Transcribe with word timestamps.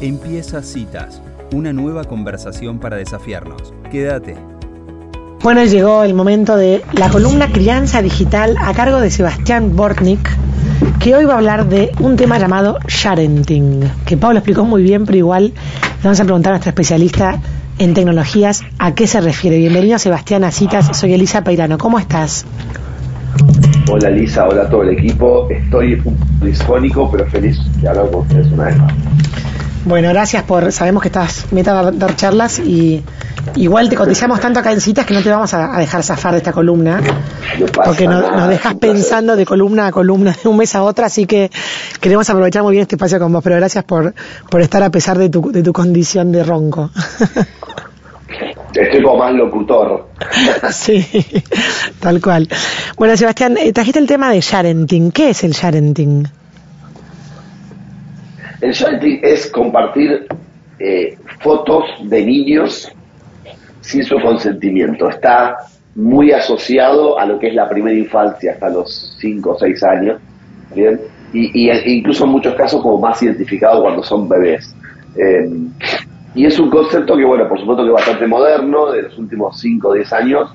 Empieza 0.00 0.62
Citas, 0.62 1.20
una 1.52 1.74
nueva 1.74 2.04
conversación 2.04 2.78
para 2.78 2.96
desafiarnos. 2.96 3.74
Quédate. 3.90 4.34
Bueno, 5.42 5.62
llegó 5.64 6.04
el 6.04 6.14
momento 6.14 6.56
de 6.56 6.82
la 6.92 7.10
columna 7.10 7.52
Crianza 7.52 8.00
Digital 8.00 8.56
a 8.58 8.72
cargo 8.72 8.98
de 9.00 9.10
Sebastián 9.10 9.76
Bortnik, 9.76 10.26
que 11.00 11.14
hoy 11.14 11.26
va 11.26 11.34
a 11.34 11.36
hablar 11.36 11.68
de 11.68 11.92
un 12.00 12.16
tema 12.16 12.38
llamado 12.38 12.78
sharenting, 12.88 13.90
que 14.06 14.16
Pablo 14.16 14.38
explicó 14.38 14.64
muy 14.64 14.82
bien, 14.82 15.04
pero 15.04 15.18
igual 15.18 15.52
le 15.52 16.02
vamos 16.02 16.20
a 16.20 16.24
preguntar 16.24 16.52
a 16.52 16.54
nuestra 16.54 16.70
especialista 16.70 17.38
en 17.78 17.92
tecnologías 17.92 18.62
a 18.78 18.94
qué 18.94 19.06
se 19.06 19.20
refiere. 19.20 19.58
Bienvenido 19.58 19.98
Sebastián 19.98 20.44
a 20.44 20.50
Citas, 20.50 20.96
soy 20.96 21.12
Elisa 21.12 21.44
Peirano, 21.44 21.76
¿cómo 21.76 21.98
estás? 21.98 22.46
Hola 23.90 24.08
Lisa, 24.08 24.46
hola 24.48 24.62
a 24.62 24.70
todo 24.70 24.82
el 24.82 24.90
equipo. 24.90 25.46
Estoy 25.50 26.00
un 26.04 26.16
disfónico, 26.40 27.10
pero 27.10 27.26
feliz 27.26 27.58
de 27.82 27.88
hablar 27.88 28.10
con 28.10 28.20
ustedes 28.22 28.46
una 28.52 28.64
vez 28.64 28.78
más. 28.78 28.92
Bueno, 29.84 30.10
gracias 30.10 30.42
por. 30.42 30.72
Sabemos 30.72 31.02
que 31.02 31.08
estás 31.08 31.50
meta 31.52 31.78
a 31.78 31.90
dar 31.90 32.14
charlas 32.14 32.58
y 32.58 33.02
igual 33.56 33.88
te 33.88 33.96
cotizamos 33.96 34.38
tanto 34.38 34.60
acá 34.60 34.72
en 34.72 34.80
citas 34.80 35.06
que 35.06 35.14
no 35.14 35.22
te 35.22 35.30
vamos 35.30 35.54
a, 35.54 35.78
dejar 35.78 36.02
zafar 36.02 36.32
de 36.32 36.38
esta 36.38 36.52
columna. 36.52 37.00
porque 37.84 38.06
nos 38.06 38.48
dejas 38.48 38.74
pensando 38.74 39.36
de 39.36 39.46
columna 39.46 39.86
a 39.86 39.92
columna, 39.92 40.36
de 40.42 40.48
un 40.48 40.58
mes 40.58 40.74
a 40.74 40.82
otra, 40.82 41.06
así 41.06 41.26
que 41.26 41.50
queremos 42.00 42.28
aprovechar 42.28 42.62
muy 42.62 42.72
bien 42.72 42.82
este 42.82 42.96
espacio 42.96 43.18
con 43.18 43.32
vos. 43.32 43.42
Pero 43.42 43.56
gracias 43.56 43.84
por, 43.84 44.14
por 44.50 44.60
estar 44.60 44.82
a 44.82 44.90
pesar 44.90 45.16
de 45.16 45.30
tu, 45.30 45.50
de 45.50 45.62
tu 45.62 45.72
condición 45.72 46.30
de 46.30 46.44
ronco. 46.44 46.90
Estoy 48.74 49.02
como 49.02 49.18
más 49.18 49.32
locutor. 49.34 50.08
sí, 50.70 51.04
tal 51.98 52.20
cual. 52.20 52.48
Bueno, 52.96 53.16
Sebastián, 53.16 53.56
eh, 53.56 53.72
trajiste 53.72 53.98
el 53.98 54.06
tema 54.06 54.30
de 54.30 54.40
sharenting. 54.40 55.10
¿Qué 55.10 55.30
es 55.30 55.42
el 55.42 55.52
sharenting? 55.52 56.28
El 58.60 58.72
sharenting 58.72 59.20
es 59.22 59.50
compartir 59.50 60.26
eh, 60.78 61.16
fotos 61.40 61.84
de 62.02 62.24
niños 62.24 62.92
sin 63.80 64.04
su 64.04 64.20
consentimiento. 64.20 65.08
Está 65.08 65.56
muy 65.94 66.32
asociado 66.32 67.18
a 67.18 67.24
lo 67.24 67.38
que 67.38 67.48
es 67.48 67.54
la 67.54 67.68
primera 67.68 67.96
infancia, 67.96 68.52
hasta 68.52 68.68
los 68.68 69.16
5 69.18 69.50
o 69.50 69.58
6 69.58 69.82
años. 69.84 70.20
¿bien? 70.74 71.00
Y, 71.32 71.68
y, 71.68 71.70
incluso 71.96 72.24
en 72.24 72.30
muchos 72.30 72.54
casos 72.54 72.82
como 72.82 72.98
más 72.98 73.22
identificado 73.22 73.82
cuando 73.82 74.02
son 74.02 74.28
bebés. 74.28 74.74
Eh, 75.16 75.48
y 76.34 76.46
es 76.46 76.58
un 76.60 76.70
concepto 76.70 77.16
que, 77.16 77.24
bueno, 77.24 77.48
por 77.48 77.58
supuesto 77.58 77.82
que 77.82 77.88
es 77.88 77.94
bastante 77.94 78.26
moderno, 78.26 78.92
de 78.92 79.02
los 79.02 79.18
últimos 79.18 79.58
5 79.58 79.88
o 79.88 79.94
10 79.94 80.12
años, 80.12 80.54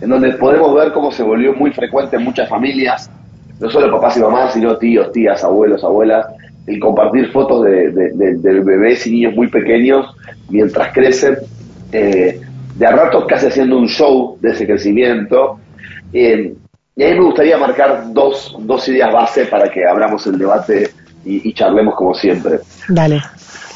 en 0.00 0.10
donde 0.10 0.32
podemos 0.32 0.74
ver 0.74 0.92
cómo 0.92 1.10
se 1.10 1.22
volvió 1.22 1.54
muy 1.54 1.70
frecuente 1.72 2.16
en 2.16 2.24
muchas 2.24 2.48
familias, 2.48 3.10
no 3.58 3.70
solo 3.70 3.90
papás 3.90 4.16
y 4.16 4.20
mamás, 4.20 4.52
sino 4.52 4.76
tíos, 4.76 5.10
tías, 5.12 5.42
abuelos, 5.42 5.82
abuelas, 5.82 6.26
el 6.68 6.78
compartir 6.78 7.32
fotos 7.32 7.64
de, 7.64 8.60
bebés 8.62 9.06
y 9.06 9.12
niños 9.12 9.34
muy 9.34 9.48
pequeños 9.48 10.14
mientras 10.50 10.92
crecen, 10.92 11.38
eh, 11.92 12.40
de 12.76 12.86
a 12.86 12.90
ratos 12.90 13.24
casi 13.26 13.46
haciendo 13.46 13.78
un 13.78 13.88
show 13.88 14.36
de 14.40 14.50
ese 14.50 14.66
crecimiento. 14.66 15.58
Eh, 16.12 16.54
y 16.94 17.04
a 17.04 17.08
mí 17.08 17.14
me 17.14 17.24
gustaría 17.24 17.56
marcar 17.56 18.12
dos, 18.12 18.54
dos 18.60 18.86
ideas 18.88 19.12
base 19.12 19.46
para 19.46 19.70
que 19.70 19.86
abramos 19.86 20.26
el 20.26 20.38
debate 20.38 20.90
y, 21.24 21.48
y 21.48 21.52
charlemos 21.54 21.94
como 21.94 22.12
siempre. 22.12 22.58
Dale. 22.88 23.20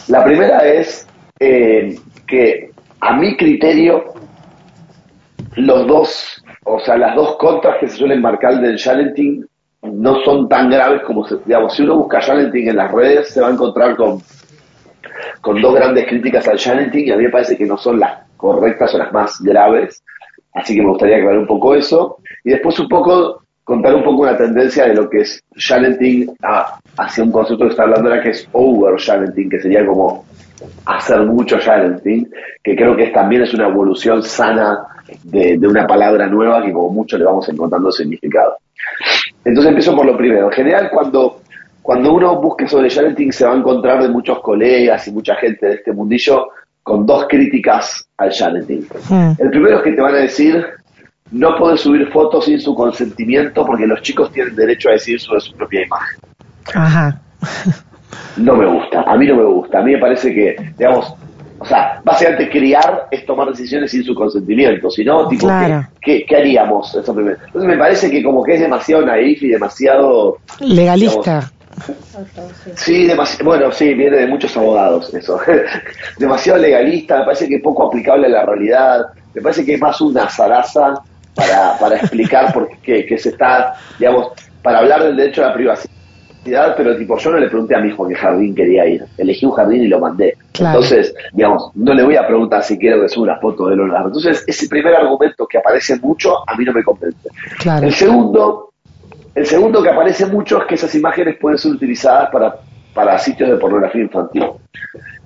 La 0.09 0.23
primera 0.25 0.67
es 0.67 1.07
eh, 1.41 1.97
que 2.27 2.70
a 3.01 3.17
mi 3.17 3.37
criterio 3.37 4.13
los 5.57 5.87
dos, 5.87 6.45
o 6.65 6.79
sea, 6.81 6.97
las 6.97 7.17
dos 7.17 7.37
contras 7.39 7.77
que 7.81 7.89
se 7.89 7.97
suelen 7.97 8.20
marcar 8.20 8.61
del 8.61 8.77
challenging 8.77 9.47
no 9.83 10.22
son 10.25 10.48
tan 10.48 10.70
graves 10.70 11.02
como, 11.02 11.27
digamos, 11.44 11.75
si 11.75 11.83
uno 11.83 11.97
busca 11.97 12.20
challenging 12.20 12.69
en 12.69 12.77
las 12.77 12.92
redes 12.92 13.28
se 13.30 13.41
va 13.41 13.48
a 13.48 13.52
encontrar 13.52 13.97
con, 13.97 14.20
con 15.41 15.61
dos 15.61 15.74
grandes 15.74 16.06
críticas 16.06 16.47
al 16.48 16.58
challenging 16.58 17.08
y 17.08 17.11
a 17.11 17.16
mí 17.16 17.24
me 17.24 17.30
parece 17.30 17.56
que 17.56 17.66
no 17.66 17.77
son 17.77 17.98
las 17.98 18.20
correctas 18.36 18.94
o 18.94 18.98
las 18.98 19.12
más 19.12 19.41
graves, 19.41 20.02
así 20.55 20.74
que 20.74 20.83
me 20.83 20.91
gustaría 20.91 21.16
aclarar 21.16 21.39
un 21.39 21.47
poco 21.47 21.74
eso. 21.74 22.19
Y 22.44 22.50
después 22.50 22.79
un 22.79 22.89
poco 22.89 23.42
contar 23.64 23.95
un 23.95 24.02
poco 24.02 24.23
una 24.23 24.36
tendencia 24.36 24.86
de 24.86 24.95
lo 24.95 25.08
que 25.08 25.20
es 25.20 25.42
challenging 25.57 26.34
hacia 26.96 27.24
un 27.24 27.33
concepto 27.33 27.64
que 27.64 27.70
está 27.70 27.84
hablando 27.84 28.08
ahora 28.08 28.23
que 28.23 28.30
es 28.30 28.48
over 28.52 28.96
challenging, 28.96 29.48
que 29.48 29.61
sería 29.61 29.86
como 29.86 30.24
hacer 30.86 31.20
mucho 31.23 31.58
challenging, 31.58 32.28
que 32.62 32.77
creo 32.77 32.96
que 32.96 33.08
también 33.08 33.42
es 33.42 33.55
una 33.55 33.68
evolución 33.68 34.23
sana 34.23 34.78
de, 35.24 35.58
una 35.67 35.86
palabra 35.86 36.27
nueva 36.27 36.62
que 36.62 36.73
como 36.73 36.90
mucho 36.90 37.18
le 37.18 37.24
vamos 37.24 37.48
encontrando 37.48 37.90
significado. 37.92 38.57
Entonces 39.45 39.70
empiezo 39.70 39.97
por 39.97 40.07
lo 40.07 40.17
primero. 40.17 40.47
En 40.47 40.53
general, 40.53 40.91
cuando, 40.92 41.41
cuando 41.80 42.14
uno 42.14 42.41
busque 42.41 42.67
sobre 42.69 42.89
challenging 42.89 43.33
se 43.33 43.45
va 43.45 43.53
a 43.53 43.57
encontrar 43.57 44.03
de 44.03 44.08
muchos 44.08 44.41
colegas 44.41 45.07
y 45.08 45.13
mucha 45.13 45.35
gente 45.36 45.67
de 45.67 45.75
este 45.75 45.92
mundillo 45.92 46.48
con 46.83 47.07
dos 47.07 47.27
críticas 47.29 48.07
al 48.17 48.31
challenging. 48.31 48.86
Hmm. 49.08 49.33
El 49.39 49.51
primero 49.51 49.79
es 49.79 49.83
que 49.83 49.92
te 49.92 50.01
van 50.01 50.14
a 50.14 50.19
decir 50.19 50.64
no 51.33 51.57
puede 51.57 51.79
subir 51.79 52.08
fotos 52.11 52.45
sin 52.45 52.61
su 52.61 52.75
consentimiento 52.75 53.64
porque 53.64 53.86
los 53.86 54.02
chicos 54.02 54.31
tienen 54.33 54.55
derecho 54.55 54.91
a 54.91 54.92
decir 54.92 55.19
sobre 55.19 55.41
su 55.41 55.55
propia 55.57 55.85
imagen. 55.85 56.20
Ajá. 56.75 57.20
No 58.36 58.57
me 58.57 58.67
gusta, 58.67 59.02
a 59.02 59.17
mí 59.17 59.27
no 59.27 59.36
me 59.36 59.45
gusta. 59.45 59.79
A 59.79 59.83
mí 59.83 59.92
me 59.92 59.98
parece 59.98 60.35
que, 60.35 60.57
digamos, 60.79 61.14
o 61.62 61.64
sea, 61.64 62.00
básicamente 62.02 62.50
criar 62.50 63.06
es 63.08 63.24
tomar 63.24 63.48
decisiones 63.48 63.92
sin 63.92 64.02
su 64.02 64.17
consentimiento, 64.17 64.90
si 64.90 65.05
no, 65.05 65.28
tipo, 65.28 65.46
¿qué, 66.00 66.27
haríamos? 66.36 66.89
Eso 66.92 67.12
Entonces 67.17 67.62
me 67.62 67.77
parece 67.77 68.11
que 68.11 68.20
como 68.20 68.42
que 68.42 68.55
es 68.55 68.61
demasiado 68.61 69.06
naif 69.06 69.40
y 69.45 69.50
demasiado... 69.50 70.39
Legalista. 70.58 71.52
sí, 72.74 73.06
demasiado, 73.06 73.45
bueno, 73.45 73.70
sí, 73.70 73.95
viene 73.95 74.17
de 74.17 74.27
muchos 74.27 74.56
abogados 74.56 75.14
eso. 75.14 75.39
demasiado 76.18 76.58
legalista, 76.58 77.20
me 77.20 77.27
parece 77.27 77.46
que 77.46 77.55
es 77.55 77.62
poco 77.62 77.86
aplicable 77.86 78.27
a 78.27 78.30
la 78.30 78.45
realidad, 78.45 79.02
me 79.33 79.40
parece 79.40 79.64
que 79.64 79.74
es 79.74 79.80
más 79.80 80.01
una 80.01 80.28
zaraza 80.28 80.95
para, 81.33 81.78
para 81.78 81.95
explicar 81.95 82.52
por 82.52 82.68
qué 82.83 83.06
que 83.06 83.18
se 83.18 83.28
está, 83.28 83.74
digamos, 84.01 84.33
para 84.64 84.80
hablar 84.80 85.05
del 85.05 85.14
derecho 85.14 85.45
a 85.45 85.51
la 85.51 85.55
privacidad, 85.55 86.74
pero 86.77 86.96
tipo, 86.98 87.17
yo 87.18 87.30
no 87.30 87.39
le 87.39 87.46
pregunté 87.46 87.77
a 87.77 87.80
mi 87.80 87.90
hijo 87.90 88.08
qué 88.08 88.17
jardín 88.17 88.52
quería 88.52 88.84
ir, 88.84 89.05
elegí 89.17 89.46
un 89.46 89.52
jardín 89.52 89.84
y 89.84 89.86
lo 89.86 90.01
mandé. 90.01 90.36
Entonces, 90.58 91.14
digamos, 91.33 91.70
no 91.74 91.95
le 91.95 92.02
voy 92.02 92.17
a 92.17 92.27
preguntar 92.27 92.63
si 92.63 92.79
quiero 92.79 93.01
que 93.01 93.08
suba 93.08 93.24
una 93.24 93.36
foto 93.40 93.68
de 93.68 93.77
Leonardo. 93.77 94.08
Entonces, 94.08 94.45
ese 94.46 94.68
primer 94.68 94.95
argumento 94.95 95.46
que 95.46 95.58
aparece 95.58 95.98
mucho, 95.98 96.48
a 96.48 96.57
mí 96.57 96.64
no 96.64 96.73
me 96.73 96.83
convence. 96.83 97.29
El 97.80 97.92
segundo, 97.92 98.73
el 99.35 99.46
segundo 99.46 99.83
que 99.83 99.89
aparece 99.89 100.27
mucho 100.27 100.61
es 100.61 100.67
que 100.67 100.74
esas 100.74 100.95
imágenes 100.95 101.39
pueden 101.40 101.58
ser 101.58 101.73
utilizadas 101.73 102.30
para, 102.30 102.57
para 102.92 103.18
sitios 103.18 103.51
de 103.51 103.57
pornografía 103.57 104.02
infantil. 104.02 104.45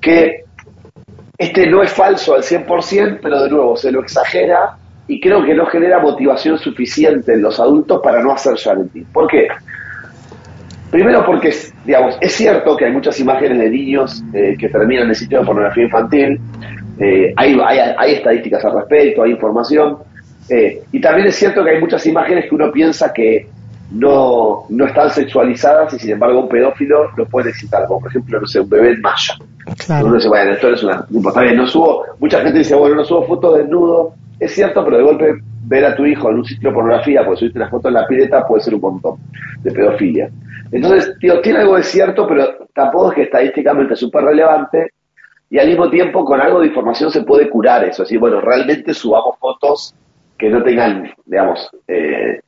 Que 0.00 0.44
este 1.38 1.66
no 1.66 1.82
es 1.82 1.93
falso 1.93 2.34
al 2.34 2.43
100%, 2.43 3.19
pero 3.20 3.43
de 3.43 3.50
nuevo 3.50 3.76
se 3.76 3.91
lo 3.91 4.00
exagera 4.00 4.76
y 5.08 5.20
creo 5.20 5.44
que 5.44 5.54
no 5.54 5.66
genera 5.66 5.98
motivación 5.98 6.58
suficiente 6.58 7.34
en 7.34 7.43
los 7.43 7.60
adultos 7.60 8.00
para 8.03 8.22
no 8.22 8.32
hacer 8.32 8.54
challenging. 8.54 9.04
¿Por 9.12 9.28
qué? 9.28 9.48
Primero 10.91 11.24
porque, 11.26 11.52
digamos, 11.84 12.16
es 12.20 12.32
cierto 12.32 12.76
que 12.76 12.84
hay 12.84 12.92
muchas 12.92 13.19
imágenes 13.19 13.58
de 13.58 13.70
niños 13.70 14.22
eh, 14.32 14.56
que 14.58 14.69
terminan 14.69 15.08
en 15.08 15.14
sitios 15.14 15.42
de 15.42 15.47
pornografía 15.47 15.84
infantil, 15.84 16.41
eh, 16.98 17.32
hay, 17.36 17.58
hay, 17.98 18.14
estadísticas 18.14 18.64
al 18.64 18.74
respecto, 18.74 19.22
hay 19.22 19.32
información, 19.32 19.98
eh, 20.48 20.82
y 20.92 21.00
también 21.00 21.26
es 21.26 21.36
cierto 21.36 21.64
que 21.64 21.70
hay 21.70 21.80
muchas 21.80 22.06
imágenes 22.06 22.46
que 22.48 22.54
uno 22.54 22.70
piensa 22.70 23.12
que 23.12 23.48
no, 23.91 24.64
no 24.69 24.86
están 24.86 25.10
sexualizadas 25.10 25.92
y 25.94 25.98
sin 25.98 26.12
embargo 26.12 26.41
un 26.41 26.48
pedófilo 26.48 27.10
lo 27.16 27.26
puede 27.26 27.50
excitar, 27.50 27.86
como 27.86 28.00
por 28.00 28.10
ejemplo, 28.10 28.41
no 28.41 28.46
sé, 28.46 28.60
un 28.60 28.69
bebé 28.69 28.92
en 28.92 29.00
malla. 29.00 29.36
Claro. 29.84 30.06
Uno 30.06 30.14
dice, 30.16 30.28
bueno, 30.28 30.52
esto 30.52 30.72
es 30.72 30.82
una... 30.82 31.04
Está 31.28 31.41
bien, 31.42 31.56
no 31.56 31.66
subo, 31.66 32.04
mucha 32.19 32.41
gente 32.41 32.58
dice, 32.58 32.75
bueno, 32.75 32.96
no 32.96 33.04
subo 33.04 33.26
fotos 33.26 33.58
desnudo, 33.58 34.14
es 34.38 34.54
cierto, 34.54 34.84
pero 34.84 34.98
de 34.98 35.02
golpe 35.02 35.34
ver 35.66 35.84
a 35.84 35.97
tu 35.97 36.06
hijo 36.06 36.31
en 36.31 36.37
un 36.37 36.44
sitio 36.44 36.71
de 36.71 36.75
pornografía, 36.75 37.25
porque 37.25 37.41
subiste 37.41 37.59
una 37.59 37.69
foto 37.69 37.88
en 37.88 37.94
la 37.94 38.06
pileta, 38.06 38.47
puede 38.47 38.62
ser 38.62 38.75
un 38.75 38.81
montón 38.81 39.19
de 39.62 39.72
pedofilia. 39.72 40.31
Entonces, 40.71 41.16
tío, 41.19 41.41
tiene 41.41 41.60
algo 41.60 41.77
de 41.77 41.82
cierto, 41.82 42.27
pero 42.27 42.69
tampoco 42.72 43.10
es 43.10 43.15
que 43.15 43.22
estadísticamente 43.22 43.94
es 43.94 44.00
súper 44.00 44.25
relevante, 44.25 44.93
y 45.50 45.58
al 45.58 45.69
mismo 45.69 45.90
tiempo 45.90 46.25
con 46.25 46.40
algo 46.40 46.61
de 46.61 46.69
información 46.69 47.11
se 47.11 47.23
puede 47.23 47.49
curar 47.49 47.85
eso. 47.85 48.02
Así, 48.02 48.17
bueno, 48.17 48.40
realmente 48.40 48.93
subamos 48.94 49.38
fotos 49.38 49.94
que 50.38 50.50
no 50.50 50.62
tengan, 50.62 51.11
digamos, 51.25 51.70
eh, 51.87 52.40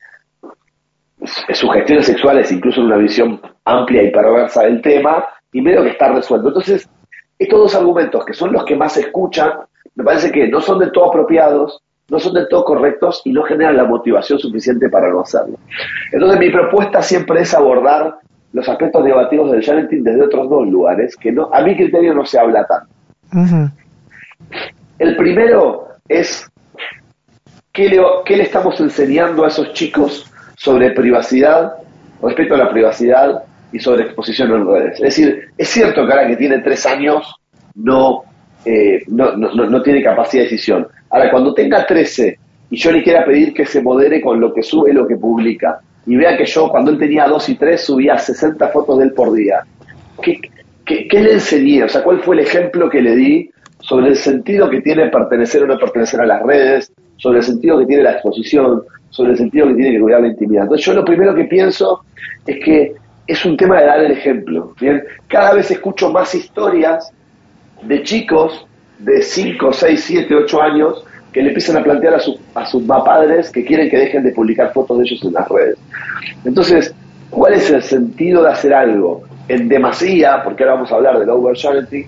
sugestiones 1.53 2.07
sexuales, 2.07 2.51
incluso 2.53 2.81
en 2.81 2.87
una 2.87 2.97
visión 2.97 3.41
amplia 3.65 4.03
y 4.03 4.11
perversa 4.11 4.63
del 4.63 4.83
tema, 4.83 5.27
y 5.53 5.61
medio 5.61 5.83
que 5.83 5.91
está 5.91 6.13
resuelto. 6.13 6.49
Entonces, 6.49 6.89
estos 7.39 7.59
dos 7.59 7.75
argumentos, 7.75 8.25
que 8.25 8.35
son 8.35 8.53
los 8.53 8.65
que 8.65 8.77
más 8.77 8.95
se 8.95 9.01
escuchan, 9.01 9.53
me 9.95 10.05
parece 10.05 10.31
que 10.31 10.49
no 10.49 10.61
son 10.61 10.79
del 10.79 10.93
todo 10.93 11.07
apropiados, 11.07 11.83
no 12.11 12.19
son 12.19 12.35
del 12.35 12.49
todo 12.49 12.65
correctos 12.65 13.23
y 13.25 13.33
no 13.33 13.43
generan 13.43 13.77
la 13.77 13.85
motivación 13.85 14.39
suficiente 14.39 14.89
para 14.89 15.11
no 15.11 15.21
hacerlo. 15.21 15.59
Entonces, 16.13 16.39
mi 16.39 16.51
propuesta 16.51 17.03
siempre 17.03 17.43
es 17.43 17.55
abordar 17.55 18.19
los 18.53 18.69
aspectos 18.69 19.05
negativos 19.05 19.53
del 19.53 19.63
challenging 19.63 20.03
desde 20.03 20.23
otros 20.23 20.49
dos 20.49 20.67
lugares, 20.69 21.17
que 21.17 21.31
no, 21.31 21.51
a 21.53 21.63
mi 21.63 21.77
criterio 21.77 22.15
no 22.15 22.25
se 22.25 22.39
habla 22.39 22.67
tanto. 22.67 22.89
El 24.99 25.17
primero 25.17 25.89
es 26.09 26.51
¿qué 27.73 27.89
le, 27.89 28.01
qué 28.25 28.37
le 28.37 28.45
estamos 28.45 28.81
enseñando 28.81 29.45
a 29.45 29.49
esos 29.49 29.73
chicos 29.73 30.31
sobre 30.57 30.91
privacidad, 30.91 31.75
respecto 32.23 32.55
a 32.55 32.59
la 32.59 32.71
privacidad 32.71 33.43
y 33.71 33.79
sobre 33.79 34.05
exposición 34.05 34.51
en 34.53 34.67
redes. 34.67 34.95
Es 34.95 35.01
decir, 35.01 35.51
es 35.57 35.69
cierto 35.69 36.05
que 36.07 36.13
ahora 36.13 36.27
que 36.27 36.37
tiene 36.37 36.59
tres 36.59 36.85
años 36.87 37.37
no, 37.75 38.23
eh, 38.65 39.03
no, 39.09 39.37
no, 39.37 39.53
no, 39.53 39.83
tiene 39.83 40.03
capacidad 40.03 40.43
de 40.43 40.51
decisión. 40.51 40.89
Ahora, 41.11 41.31
cuando 41.31 41.55
tenga 41.55 41.87
13 41.87 42.39
y 42.71 42.77
yo 42.77 42.93
le 42.93 43.03
quiera 43.03 43.25
pedir 43.25 43.55
que 43.55 43.65
se 43.65 43.83
modere 43.83 44.21
con 44.21 44.41
lo 44.41 44.53
que 44.53 44.63
sube 44.63 44.91
y 44.91 44.95
lo 44.95 45.07
que 45.07 45.17
publica, 45.17 45.81
y 46.07 46.17
vea 46.17 46.37
que 46.37 46.47
yo 46.47 46.69
cuando 46.69 46.91
él 46.91 46.99
tenía 46.99 47.27
2 47.27 47.49
y 47.51 47.55
3 47.57 47.81
subía 47.81 48.19
60 48.19 48.69
fotos 48.69 48.99
de 48.99 49.05
él 49.05 49.13
por 49.13 49.33
día, 49.33 49.61
¿qué, 50.23 50.41
qué, 50.85 51.21
le 51.21 51.35
enseñé? 51.35 51.85
O 51.85 51.89
sea, 51.89 52.03
¿cuál 52.03 52.21
fue 52.21 52.37
el 52.37 52.43
ejemplo 52.43 52.89
que 52.89 53.03
le 53.03 53.15
di 53.15 53.51
sobre 53.81 54.09
el 54.09 54.17
sentido 54.17 54.69
que 54.71 54.81
tiene 54.81 55.09
pertenecer 55.09 55.63
o 55.63 55.67
no 55.67 55.79
pertenecer 55.79 56.21
a 56.21 56.27
las 56.27 56.43
redes, 56.43 56.93
sobre 57.17 57.39
el 57.39 57.45
sentido 57.45 57.79
que 57.79 57.87
tiene 57.87 58.03
la 58.03 58.13
exposición, 58.13 58.83
sobre 59.11 59.33
el 59.33 59.39
sentido 59.39 59.69
que 59.69 59.75
tiene 59.75 59.93
que 59.93 60.01
cuidar 60.01 60.23
la 60.23 60.29
intimidad? 60.29 60.63
Entonces 60.65 60.87
yo 60.87 60.95
lo 60.95 61.05
primero 61.05 61.35
que 61.35 61.45
pienso 61.45 62.05
es 62.47 62.65
que 62.65 62.95
es 63.27 63.45
un 63.45 63.57
tema 63.57 63.81
de 63.81 63.87
dar 63.87 64.01
el 64.01 64.13
ejemplo. 64.13 64.75
¿bien? 64.81 65.03
Cada 65.27 65.55
vez 65.55 65.71
escucho 65.71 66.11
más 66.11 66.35
historias 66.35 67.13
de 67.83 68.03
chicos 68.03 68.67
de 68.99 69.23
5, 69.23 69.73
6, 69.73 70.05
7, 70.05 70.35
8 70.35 70.63
años 70.63 71.05
que 71.33 71.43
le 71.43 71.49
empiezan 71.49 71.77
a 71.77 71.85
plantear 71.85 72.15
a, 72.15 72.21
sus 72.67 72.83
padres 73.05 73.51
que 73.51 73.65
quieren 73.65 73.91
que 73.91 73.99
dejen 73.99 74.25
de 74.25 74.33
publicar 74.33 74.73
fotos 74.73 74.99
de 74.99 75.05
ellos 75.05 75.23
en 75.25 75.33
las 75.33 75.49
redes. 75.49 75.79
Entonces, 76.45 76.95
¿cuál 77.31 77.55
es 77.55 77.71
el 77.71 77.83
sentido 77.83 78.43
de 78.43 78.51
hacer 78.51 78.73
algo 78.75 79.23
en 79.47 79.69
demasía, 79.69 80.43
porque 80.43 80.63
ahora 80.63 80.75
vamos 80.77 80.93
a 80.93 80.97
hablar 80.97 81.19
del 81.19 81.31
oversharing, 81.31 82.07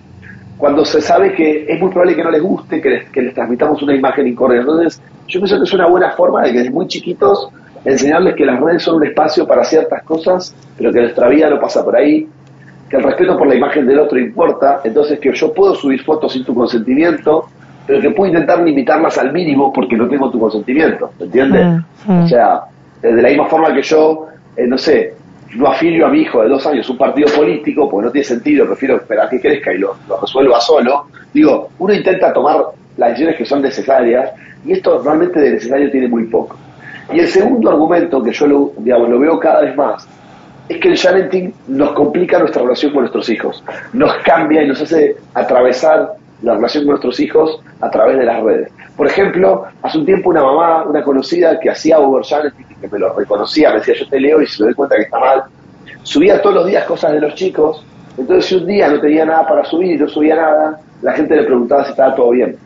cuando 0.57 0.85
se 0.85 1.01
sabe 1.01 1.35
que 1.35 1.65
es 1.69 1.81
muy 1.81 1.91
probable 1.91 2.17
que 2.17 2.25
no 2.25 2.31
les 2.31 2.43
guste, 2.43 2.81
que 2.81 2.91
les, 2.91 3.11
que 3.11 3.23
les 3.23 3.35
transmitamos 3.35 3.83
una 3.83 3.95
imagen 3.95 4.27
incorrecta? 4.27 4.63
Entonces, 4.63 5.01
yo 5.27 5.41
pienso 5.41 5.57
que 5.59 5.65
es 5.65 5.73
una 5.73 5.87
buena 5.87 6.11
forma 6.13 6.43
de 6.43 6.53
que 6.53 6.59
desde 6.59 6.71
muy 6.71 6.87
chiquitos 6.87 7.49
enseñarles 7.85 8.35
que 8.35 8.45
las 8.45 8.61
redes 8.61 8.83
son 8.83 8.97
un 8.97 9.07
espacio 9.07 9.47
para 9.47 9.65
ciertas 9.65 10.03
cosas, 10.03 10.55
pero 10.77 10.93
que 10.93 11.01
nuestra 11.01 11.29
vida 11.29 11.49
no 11.49 11.61
pasa 11.61 11.85
por 11.85 11.97
ahí, 11.97 12.29
que 12.91 12.97
el 12.97 13.05
respeto 13.05 13.39
por 13.39 13.47
la 13.47 13.55
imagen 13.55 13.87
del 13.87 14.01
otro 14.01 14.19
importa, 14.19 14.81
entonces 14.83 15.21
que 15.21 15.33
yo 15.33 15.55
puedo 15.55 15.77
subir 15.77 16.03
fotos 16.03 16.33
sin 16.33 16.45
tu 16.45 16.53
consentimiento, 16.53 17.47
pero 17.87 18.01
que 18.01 18.11
puedo 18.11 18.33
intentar 18.33 18.61
limitarlas 18.63 19.17
al 19.17 19.33
mínimo 19.33 19.73
porque 19.73 19.97
no 19.97 20.09
tengo 20.09 20.29
tu 20.29 20.41
consentimiento, 20.41 21.13
¿me 21.19 21.27
entiendes? 21.27 21.67
Mm, 22.05 22.13
mm. 22.13 22.25
O 22.25 22.29
sea, 22.29 22.63
de 23.01 23.23
la 23.23 23.29
misma 23.29 23.47
forma 23.47 23.73
que 23.73 23.83
yo, 23.83 24.27
eh, 24.57 24.67
no 24.67 24.77
sé, 24.77 25.15
no 25.55 25.69
afilio 25.69 26.07
a 26.07 26.11
mi 26.11 26.23
hijo 26.23 26.43
de 26.43 26.49
dos 26.49 26.67
años 26.67 26.89
un 26.91 26.99
partido 26.99 27.29
político, 27.35 27.89
porque 27.89 28.07
no 28.07 28.13
tiene 28.13 28.25
sentido, 28.25 28.67
prefiero 28.67 28.97
esperar 28.97 29.27
a 29.27 29.31
que 29.31 29.41
crezca 29.41 29.73
y 29.73 29.79
lo, 29.79 29.95
lo 30.09 30.21
resuelva 30.21 30.61
solo, 30.61 31.07
digo, 31.33 31.69
uno 31.79 31.95
intenta 31.95 32.33
tomar 32.33 32.57
las 32.97 33.11
decisiones 33.11 33.37
que 33.37 33.45
son 33.45 33.63
necesarias 33.63 34.33
y 34.65 34.73
esto 34.73 35.01
realmente 35.01 35.41
de 35.41 35.53
necesario 35.53 35.91
tiene 35.93 36.09
muy 36.09 36.25
poco. 36.25 36.57
Y 37.13 37.21
el 37.21 37.29
segundo 37.29 37.71
argumento 37.71 38.23
que 38.23 38.33
yo 38.33 38.47
lo, 38.47 38.73
digamos, 38.79 39.09
lo 39.09 39.19
veo 39.19 39.39
cada 39.39 39.63
vez 39.63 39.77
más 39.77 40.09
es 40.71 40.79
que 40.79 40.89
el 40.89 40.99
parenting 41.03 41.53
nos 41.67 41.93
complica 41.95 42.39
nuestra 42.39 42.63
relación 42.63 42.93
con 42.93 43.01
nuestros 43.01 43.29
hijos, 43.29 43.63
nos 43.93 44.15
cambia 44.19 44.63
y 44.63 44.69
nos 44.69 44.81
hace 44.81 45.17
atravesar 45.35 46.13
la 46.43 46.55
relación 46.55 46.85
con 46.85 46.91
nuestros 46.91 47.19
hijos 47.19 47.61
a 47.81 47.91
través 47.91 48.19
de 48.19 48.25
las 48.25 48.41
redes. 48.41 48.71
Por 48.97 49.09
ejemplo, 49.09 49.65
hace 49.83 49.99
un 49.99 50.07
tiempo 50.07 50.31
una 50.31 50.45
mamá, 50.45 50.85
una 50.85 51.03
conocida 51.03 51.59
que 51.59 51.71
hacía 51.71 51.99
oversharing, 51.99 52.53
que 52.81 52.87
me 52.87 53.01
lo 53.01 53.13
reconocía, 53.15 53.71
me 53.71 53.79
decía 53.79 53.95
yo 53.95 54.09
te 54.09 54.21
leo 54.21 54.41
y 54.41 54.47
se 54.47 54.63
me 54.63 54.67
doy 54.69 54.75
cuenta 54.77 54.95
que 54.95 55.03
está 55.03 55.19
mal, 55.19 55.43
subía 56.05 56.41
todos 56.41 56.55
los 56.55 56.67
días 56.67 56.85
cosas 56.85 57.15
de 57.15 57.21
los 57.21 57.35
chicos, 57.35 57.85
entonces 58.17 58.47
si 58.47 58.55
un 58.55 58.67
día 58.67 58.89
no 58.89 59.01
tenía 59.01 59.25
nada 59.25 59.49
para 59.49 59.65
subir 59.65 59.97
y 59.97 59.99
no 59.99 60.09
subía 60.09 60.37
nada, 60.37 60.81
la 61.03 61.13
gente 61.15 61.35
le 61.35 61.43
preguntaba 61.43 61.83
si 61.83 61.91
estaba 61.91 62.15
todo 62.15 62.31
bien. 62.31 62.57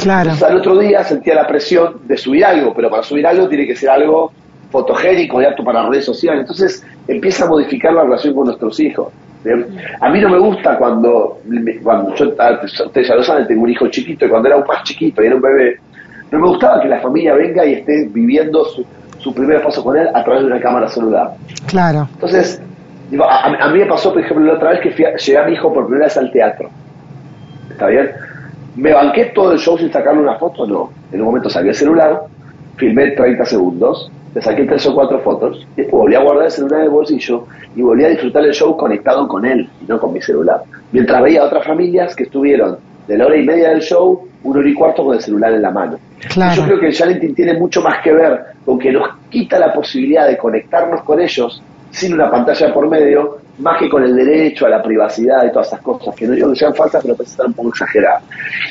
Claro. 0.00 0.30
al 0.46 0.58
otro 0.58 0.78
día 0.78 1.02
sentía 1.02 1.34
la 1.34 1.48
presión 1.48 2.02
de 2.04 2.16
subir 2.16 2.44
algo, 2.44 2.72
pero 2.72 2.88
para 2.88 3.02
subir 3.02 3.26
algo 3.26 3.48
tiene 3.48 3.66
que 3.66 3.74
ser 3.74 3.90
algo 3.90 4.30
fotogénico 4.72 5.40
y 5.40 5.44
apto 5.44 5.62
para 5.62 5.88
redes 5.88 6.06
sociales. 6.06 6.40
Entonces 6.40 6.84
empieza 7.06 7.44
a 7.44 7.48
modificar 7.48 7.92
la 7.92 8.02
relación 8.02 8.34
con 8.34 8.46
nuestros 8.46 8.80
hijos. 8.80 9.12
A 10.00 10.08
mí 10.08 10.20
no 10.20 10.28
me 10.28 10.38
gusta 10.38 10.78
cuando, 10.78 11.40
cuando 11.82 12.14
yo, 12.14 12.32
ah, 12.38 12.60
ustedes 12.62 13.08
ya 13.08 13.16
lo 13.16 13.22
saben, 13.22 13.46
tengo 13.46 13.62
un 13.62 13.70
hijo 13.70 13.88
chiquito 13.88 14.26
y 14.26 14.28
cuando 14.28 14.48
era 14.48 14.56
un 14.56 14.64
más 14.66 14.84
chiquito 14.84 15.22
y 15.22 15.26
era 15.26 15.34
un 15.34 15.42
bebé, 15.42 15.78
no 16.30 16.38
me 16.38 16.48
gustaba 16.48 16.80
que 16.80 16.88
la 16.88 17.00
familia 17.00 17.34
venga 17.34 17.66
y 17.66 17.74
esté 17.74 18.08
viviendo 18.10 18.64
su, 18.66 18.86
su 19.18 19.34
primer 19.34 19.62
paso 19.62 19.82
con 19.82 19.96
él 19.96 20.08
a 20.14 20.24
través 20.24 20.42
de 20.42 20.46
una 20.46 20.60
cámara 20.60 20.88
celular. 20.88 21.32
Claro. 21.66 22.08
Entonces, 22.14 22.62
a, 23.20 23.68
mí 23.68 23.78
me 23.78 23.86
pasó, 23.86 24.12
por 24.12 24.22
ejemplo, 24.22 24.46
la 24.46 24.54
otra 24.54 24.70
vez 24.70 24.80
que 24.80 24.90
llegué 24.90 25.38
a 25.38 25.44
mi 25.44 25.52
hijo 25.52 25.72
por 25.72 25.86
primera 25.86 26.06
vez 26.06 26.16
al 26.16 26.30
teatro. 26.30 26.70
¿Está 27.70 27.88
bien? 27.88 28.10
¿Me 28.76 28.92
banqué 28.92 29.26
todo 29.26 29.52
el 29.52 29.58
show 29.58 29.76
sin 29.76 29.92
sacarle 29.92 30.22
una 30.22 30.36
foto? 30.36 30.66
No. 30.66 30.90
En 31.12 31.20
un 31.20 31.26
momento 31.26 31.50
saqué 31.50 31.70
el 31.70 31.74
celular, 31.74 32.22
filmé 32.76 33.10
30 33.10 33.44
segundos, 33.44 34.10
le 34.34 34.40
saqué 34.40 34.64
tres 34.64 34.86
o 34.86 34.94
cuatro 34.94 35.20
fotos, 35.20 35.66
y 35.76 35.82
después 35.82 36.00
volví 36.00 36.14
a 36.14 36.20
guardar 36.20 36.46
el 36.46 36.50
celular 36.50 36.80
en 36.80 36.84
el 36.86 36.90
bolsillo 36.90 37.46
y 37.76 37.82
volví 37.82 38.04
a 38.04 38.08
disfrutar 38.08 38.44
el 38.44 38.52
show 38.52 38.76
conectado 38.76 39.28
con 39.28 39.44
él 39.44 39.68
y 39.80 39.84
no 39.86 39.98
con 39.98 40.12
mi 40.12 40.22
celular. 40.22 40.62
Mientras 40.92 41.22
veía 41.22 41.42
a 41.42 41.46
otras 41.46 41.66
familias 41.66 42.16
que 42.16 42.24
estuvieron 42.24 42.78
de 43.06 43.18
la 43.18 43.26
hora 43.26 43.36
y 43.36 43.44
media 43.44 43.70
del 43.70 43.80
show, 43.80 44.26
una 44.44 44.60
hora 44.60 44.68
y 44.68 44.74
cuarto 44.74 45.04
con 45.04 45.16
el 45.16 45.22
celular 45.22 45.52
en 45.52 45.62
la 45.62 45.70
mano. 45.70 45.98
Yo 46.54 46.64
creo 46.64 46.80
que 46.80 46.86
el 46.86 46.94
challenging 46.94 47.34
tiene 47.34 47.54
mucho 47.54 47.82
más 47.82 48.02
que 48.02 48.12
ver 48.12 48.40
con 48.64 48.78
que 48.78 48.92
nos 48.92 49.08
quita 49.28 49.58
la 49.58 49.72
posibilidad 49.72 50.26
de 50.26 50.36
conectarnos 50.36 51.02
con 51.02 51.20
ellos 51.20 51.62
sin 51.90 52.14
una 52.14 52.30
pantalla 52.30 52.72
por 52.72 52.88
medio 52.88 53.38
más 53.58 53.78
que 53.78 53.88
con 53.88 54.02
el 54.02 54.16
derecho 54.16 54.66
a 54.66 54.70
la 54.70 54.82
privacidad 54.82 55.44
y 55.44 55.50
todas 55.50 55.68
esas 55.68 55.82
cosas, 55.82 56.14
que 56.14 56.26
no 56.26 56.32
digo 56.32 56.50
que 56.50 56.56
sean 56.56 56.74
falsas, 56.74 57.02
pero 57.02 57.14
parece 57.14 57.32
estar 57.32 57.46
un 57.46 57.52
poco 57.52 57.68
exageradas. 57.68 58.24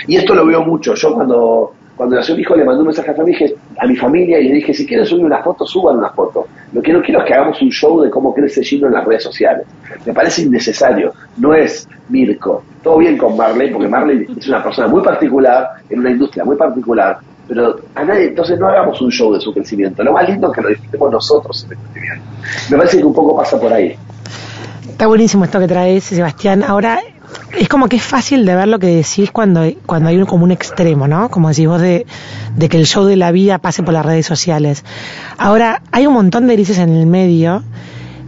Y 0.07 0.15
esto 0.15 0.33
lo 0.33 0.45
veo 0.45 0.63
mucho. 0.63 0.95
Yo 0.95 1.13
cuando, 1.13 1.73
cuando 1.95 2.15
nació 2.15 2.35
mi 2.35 2.41
hijo 2.41 2.55
le 2.55 2.63
mandé 2.63 2.81
un 2.81 2.87
mensaje 2.87 3.11
a 3.11 3.83
a 3.83 3.87
mi 3.87 3.95
familia 3.95 4.39
y 4.39 4.47
le 4.47 4.55
dije, 4.55 4.73
si 4.73 4.85
quieren 4.85 5.05
subir 5.05 5.25
una 5.25 5.43
foto, 5.43 5.65
suban 5.65 5.97
una 5.97 6.09
foto. 6.09 6.47
Lo 6.73 6.81
que 6.81 6.93
no 6.93 7.01
quiero 7.01 7.21
es 7.21 7.27
que 7.27 7.33
hagamos 7.33 7.61
un 7.61 7.69
show 7.69 8.01
de 8.01 8.09
cómo 8.09 8.33
crece 8.33 8.63
Gino 8.63 8.87
en 8.87 8.93
las 8.93 9.05
redes 9.05 9.23
sociales. 9.23 9.67
Me 10.05 10.13
parece 10.13 10.43
innecesario. 10.43 11.13
No 11.37 11.53
es 11.53 11.87
Mirko. 12.09 12.63
Todo 12.81 12.97
bien 12.97 13.17
con 13.17 13.37
Marley, 13.37 13.71
porque 13.71 13.87
Marley 13.87 14.25
es 14.37 14.47
una 14.47 14.63
persona 14.63 14.87
muy 14.87 15.01
particular, 15.01 15.69
en 15.89 15.99
una 15.99 16.11
industria 16.11 16.43
muy 16.43 16.55
particular, 16.55 17.19
pero 17.47 17.75
a 17.95 18.03
nadie, 18.03 18.27
entonces 18.27 18.57
no 18.57 18.67
hagamos 18.67 19.01
un 19.01 19.11
show 19.11 19.33
de 19.33 19.41
su 19.41 19.53
crecimiento. 19.53 20.03
Lo 20.03 20.13
más 20.13 20.27
lindo 20.27 20.47
es 20.47 20.53
que 20.55 20.61
lo 20.61 20.69
disfrutemos 20.69 21.11
nosotros 21.11 21.65
en 21.65 21.71
el 21.71 21.77
crecimiento. 21.77 22.25
Me 22.69 22.77
parece 22.77 22.97
que 22.97 23.03
un 23.03 23.13
poco 23.13 23.35
pasa 23.35 23.59
por 23.59 23.73
ahí. 23.73 23.95
Está 24.87 25.07
buenísimo 25.07 25.43
esto 25.43 25.59
que 25.59 25.67
traes, 25.67 26.05
Sebastián. 26.05 26.63
Ahora, 26.63 26.99
es 27.57 27.67
como 27.69 27.87
que 27.87 27.97
es 27.97 28.03
fácil 28.03 28.45
de 28.45 28.55
ver 28.55 28.67
lo 28.67 28.79
que 28.79 28.87
decís 28.87 29.31
cuando, 29.31 29.63
cuando 29.85 30.09
hay 30.09 30.17
un, 30.17 30.25
como 30.25 30.43
un 30.43 30.51
extremo, 30.51 31.07
¿no? 31.07 31.29
Como 31.29 31.49
decís 31.49 31.67
vos 31.67 31.81
de, 31.81 32.05
de 32.55 32.69
que 32.69 32.77
el 32.77 32.85
show 32.85 33.05
de 33.05 33.15
la 33.15 33.31
vida 33.31 33.57
pase 33.57 33.83
por 33.83 33.93
las 33.93 34.05
redes 34.05 34.25
sociales. 34.25 34.83
Ahora, 35.37 35.81
hay 35.91 36.07
un 36.07 36.13
montón 36.13 36.47
de 36.47 36.53
grises 36.53 36.77
en 36.77 36.95
el 36.95 37.07
medio 37.07 37.63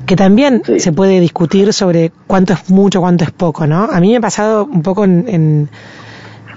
que 0.06 0.16
también 0.16 0.62
se 0.78 0.92
puede 0.92 1.20
discutir 1.20 1.72
sobre 1.72 2.12
cuánto 2.28 2.54
es 2.54 2.70
mucho, 2.70 3.00
cuánto 3.00 3.24
es 3.24 3.32
poco, 3.32 3.68
¿no? 3.68 3.86
A 3.86 4.00
mí 4.00 4.12
me 4.12 4.18
ha 4.18 4.22
pasado 4.22 4.66
un 4.66 4.82
poco 4.82 5.06
en, 5.06 5.26
en, 5.30 5.70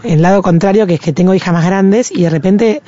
en 0.02 0.12
el 0.12 0.23
lado 0.23 0.43
contrario, 0.43 0.87
que 0.87 0.95
es 0.95 1.00
que 1.00 1.12
tengo 1.12 1.35
hijas 1.35 1.55
más 1.55 1.64
grandes 1.64 2.11
y 2.11 2.23
de 2.23 2.31
repente 2.31 2.83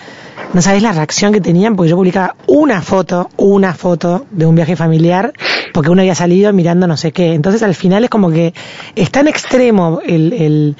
no 0.52 0.62
sabes 0.62 0.82
la 0.82 0.92
reacción 0.92 1.32
que 1.32 1.40
tenían 1.40 1.76
porque 1.76 1.90
yo 1.90 1.96
publicaba 1.96 2.34
una 2.46 2.80
foto, 2.80 3.30
una 3.36 3.74
foto 3.74 4.26
de 4.30 4.46
un 4.46 4.54
viaje 4.54 4.76
familiar 4.76 5.32
porque 5.72 5.90
uno 5.90 6.00
había 6.00 6.14
salido 6.14 6.52
mirando 6.52 6.86
no 6.86 6.96
sé 6.96 7.12
qué. 7.12 7.34
Entonces 7.34 7.62
al 7.62 7.74
final 7.74 8.04
es 8.04 8.10
como 8.10 8.30
que 8.30 8.54
es 8.96 9.10
tan 9.10 9.28
extremo 9.28 10.00
el, 10.04 10.32
el, 10.32 10.76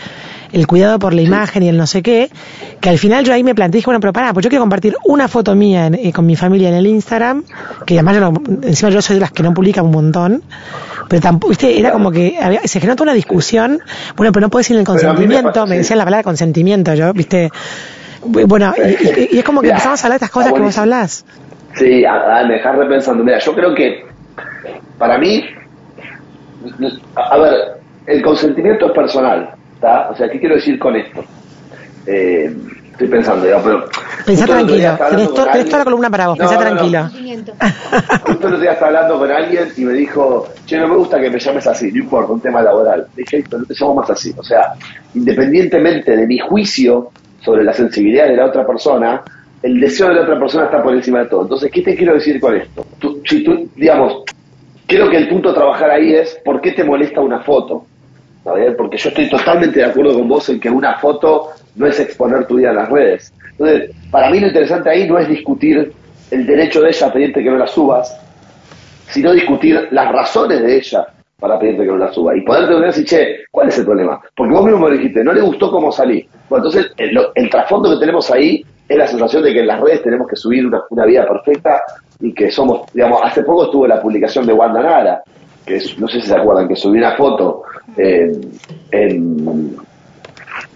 el 0.52 0.66
cuidado 0.66 0.98
por 0.98 1.14
la 1.14 1.22
imagen 1.22 1.62
y 1.62 1.68
el 1.68 1.76
no 1.76 1.86
sé 1.86 2.02
qué, 2.02 2.30
que 2.80 2.88
al 2.88 2.98
final 2.98 3.24
yo 3.24 3.32
ahí 3.32 3.44
me 3.44 3.54
planteé, 3.54 3.78
dije, 3.78 3.86
bueno, 3.86 4.00
pero 4.00 4.12
pará, 4.12 4.32
pues 4.32 4.44
yo 4.44 4.50
quiero 4.50 4.62
compartir 4.62 4.96
una 5.04 5.28
foto 5.28 5.54
mía 5.54 5.90
eh, 5.92 6.12
con 6.12 6.26
mi 6.26 6.36
familia 6.36 6.68
en 6.68 6.74
el 6.74 6.86
Instagram, 6.86 7.44
que 7.86 7.94
además 7.94 8.16
yo 8.16 8.32
encima 8.62 8.90
yo 8.90 9.02
soy 9.02 9.16
de 9.16 9.20
las 9.20 9.32
que 9.32 9.42
no 9.42 9.52
publican 9.52 9.86
un 9.86 9.92
montón, 9.92 10.42
pero 11.08 11.22
tampoco, 11.22 11.50
viste, 11.50 11.78
era 11.78 11.92
como 11.92 12.10
que 12.10 12.38
se 12.64 12.80
generó 12.80 12.96
toda 12.96 13.10
una 13.10 13.14
discusión, 13.14 13.80
bueno, 14.16 14.32
pero 14.32 14.46
no 14.46 14.50
puedes 14.50 14.68
ir 14.70 14.76
en 14.76 14.80
el 14.80 14.86
consentimiento, 14.86 15.66
me, 15.66 15.78
decían 15.78 15.98
la 15.98 16.04
palabra 16.04 16.22
consentimiento, 16.22 16.94
yo, 16.94 17.12
viste, 17.12 17.50
bueno, 18.24 18.74
y, 18.76 19.38
es 19.38 19.44
como 19.44 19.60
que 19.60 19.68
empezamos 19.68 20.02
a 20.02 20.06
hablar 20.06 20.20
de 20.20 20.26
estas 20.26 20.30
cosas 20.30 20.52
que 20.52 20.60
vos 20.60 20.78
hablás. 20.78 21.24
Sí, 21.74 22.04
a, 22.04 22.44
me 22.46 22.54
dejar 22.54 22.76
repensando, 22.76 23.22
mira, 23.22 23.38
yo 23.38 23.54
creo 23.54 23.74
que 23.74 24.04
para 24.98 25.18
mí, 25.18 25.44
a 27.14 27.38
ver, 27.38 27.54
el 28.06 28.22
consentimiento 28.22 28.86
es 28.86 28.92
personal, 28.92 29.50
o 29.80 30.16
sea, 30.16 30.28
¿qué 30.28 30.40
quiero 30.40 30.56
decir 30.56 30.78
con 30.78 30.96
esto? 30.96 31.24
Eh, 32.06 32.52
estoy 32.90 33.08
pensando, 33.08 33.48
ya, 33.48 33.62
pero... 33.62 33.86
Pensá 34.26 34.46
tranquilo, 34.46 34.98
tenés, 35.08 35.32
toda 35.32 35.78
la 35.78 35.84
columna 35.84 36.10
para 36.10 36.28
vos, 36.28 36.38
pensá 36.38 36.58
tranquilo. 36.58 37.08
Justo 38.26 38.48
el 38.48 38.54
otro 38.54 38.60
día 38.60 38.72
estaba 38.72 38.88
hablando 38.88 39.18
con 39.18 39.30
alguien 39.30 39.68
y 39.76 39.84
me 39.84 39.92
dijo, 39.92 40.48
che, 40.66 40.78
no 40.78 40.88
me 40.88 40.96
gusta 40.96 41.20
que 41.20 41.30
me 41.30 41.38
llames 41.38 41.66
así, 41.66 41.92
no 41.92 41.98
importa, 42.02 42.32
un 42.32 42.40
tema 42.40 42.60
laboral. 42.60 43.06
Dije, 43.16 43.44
pero 43.48 43.60
no 43.60 43.64
te 43.64 43.74
llamo 43.78 43.94
más 43.94 44.10
así. 44.10 44.34
O 44.36 44.42
sea, 44.42 44.74
independientemente 45.14 46.14
de 46.16 46.26
mi 46.26 46.38
juicio 46.38 47.10
sobre 47.40 47.64
la 47.64 47.72
sensibilidad 47.72 48.26
de 48.26 48.36
la 48.36 48.46
otra 48.46 48.66
persona, 48.66 49.22
el 49.62 49.80
deseo 49.80 50.08
de 50.08 50.14
la 50.14 50.22
otra 50.22 50.38
persona 50.38 50.64
está 50.66 50.82
por 50.82 50.94
encima 50.94 51.20
de 51.20 51.26
todo. 51.26 51.42
Entonces, 51.42 51.70
¿qué 51.70 51.82
te 51.82 51.96
quiero 51.96 52.14
decir 52.14 52.40
con 52.40 52.56
esto? 52.56 52.86
si 53.24 53.42
tú, 53.42 53.68
digamos, 53.76 54.24
creo 54.86 55.10
que 55.10 55.16
el 55.16 55.28
punto 55.28 55.50
a 55.50 55.54
trabajar 55.54 55.90
ahí 55.90 56.14
es, 56.14 56.38
¿por 56.44 56.60
qué 56.60 56.72
te 56.72 56.84
molesta 56.84 57.20
una 57.20 57.40
foto? 57.40 57.86
Porque 58.76 58.96
yo 58.96 59.08
estoy 59.10 59.28
totalmente 59.28 59.80
de 59.80 59.86
acuerdo 59.86 60.14
con 60.14 60.28
vos 60.28 60.48
en 60.48 60.58
que 60.58 60.70
una 60.70 60.98
foto 60.98 61.50
no 61.76 61.86
es 61.86 62.00
exponer 62.00 62.46
tu 62.46 62.56
vida 62.56 62.70
en 62.70 62.76
las 62.76 62.88
redes. 62.88 63.32
Entonces, 63.50 63.90
para 64.10 64.30
mí 64.30 64.40
lo 64.40 64.46
interesante 64.46 64.88
ahí 64.88 65.06
no 65.06 65.18
es 65.18 65.28
discutir 65.28 65.92
el 66.30 66.46
derecho 66.46 66.80
de 66.80 66.88
ella 66.88 67.06
a 67.06 67.12
pedirte 67.12 67.42
que 67.42 67.50
no 67.50 67.58
la 67.58 67.66
subas, 67.66 68.18
sino 69.08 69.32
discutir 69.32 69.88
las 69.90 70.12
razones 70.12 70.62
de 70.62 70.76
ella 70.76 71.06
para 71.38 71.58
pedirte 71.58 71.84
que 71.84 71.90
no 71.90 71.98
la 71.98 72.12
suba. 72.12 72.36
Y 72.36 72.40
poderte 72.42 72.74
y 72.74 72.80
decir, 72.80 73.04
che, 73.04 73.36
¿cuál 73.50 73.68
es 73.68 73.78
el 73.78 73.84
problema? 73.84 74.20
Porque 74.36 74.52
vos 74.52 74.64
mismo 74.64 74.88
me 74.88 74.96
dijiste, 74.96 75.22
no 75.22 75.32
le 75.32 75.40
gustó 75.40 75.70
cómo 75.70 75.92
salí. 75.92 76.26
Bueno, 76.48 76.66
entonces 76.66 76.92
el, 76.96 77.50
trasfondo 77.50 77.90
que 77.90 78.00
tenemos 78.00 78.30
ahí 78.30 78.64
es 78.88 78.98
la 78.98 79.06
sensación 79.06 79.44
de 79.44 79.52
que 79.52 79.60
en 79.60 79.68
las 79.68 79.80
redes 79.80 80.02
tenemos 80.02 80.26
que 80.26 80.34
subir 80.34 80.66
una, 80.66 81.04
vida 81.04 81.26
perfecta 81.26 81.80
y 82.20 82.32
que 82.32 82.50
somos, 82.50 82.92
digamos, 82.92 83.20
hace 83.22 83.42
poco 83.42 83.64
estuvo 83.64 83.86
la 83.86 84.00
publicación 84.00 84.46
de 84.46 84.52
Wanda 84.52 84.82
Nara, 84.82 85.22
que 85.64 85.80
no 85.98 86.08
sé 86.08 86.20
si 86.20 86.26
se 86.26 86.36
acuerdan, 86.36 86.66
que 86.66 86.74
subió 86.74 87.06
una 87.06 87.16
foto 87.16 87.62
en, 87.96 88.40
en, 88.90 89.76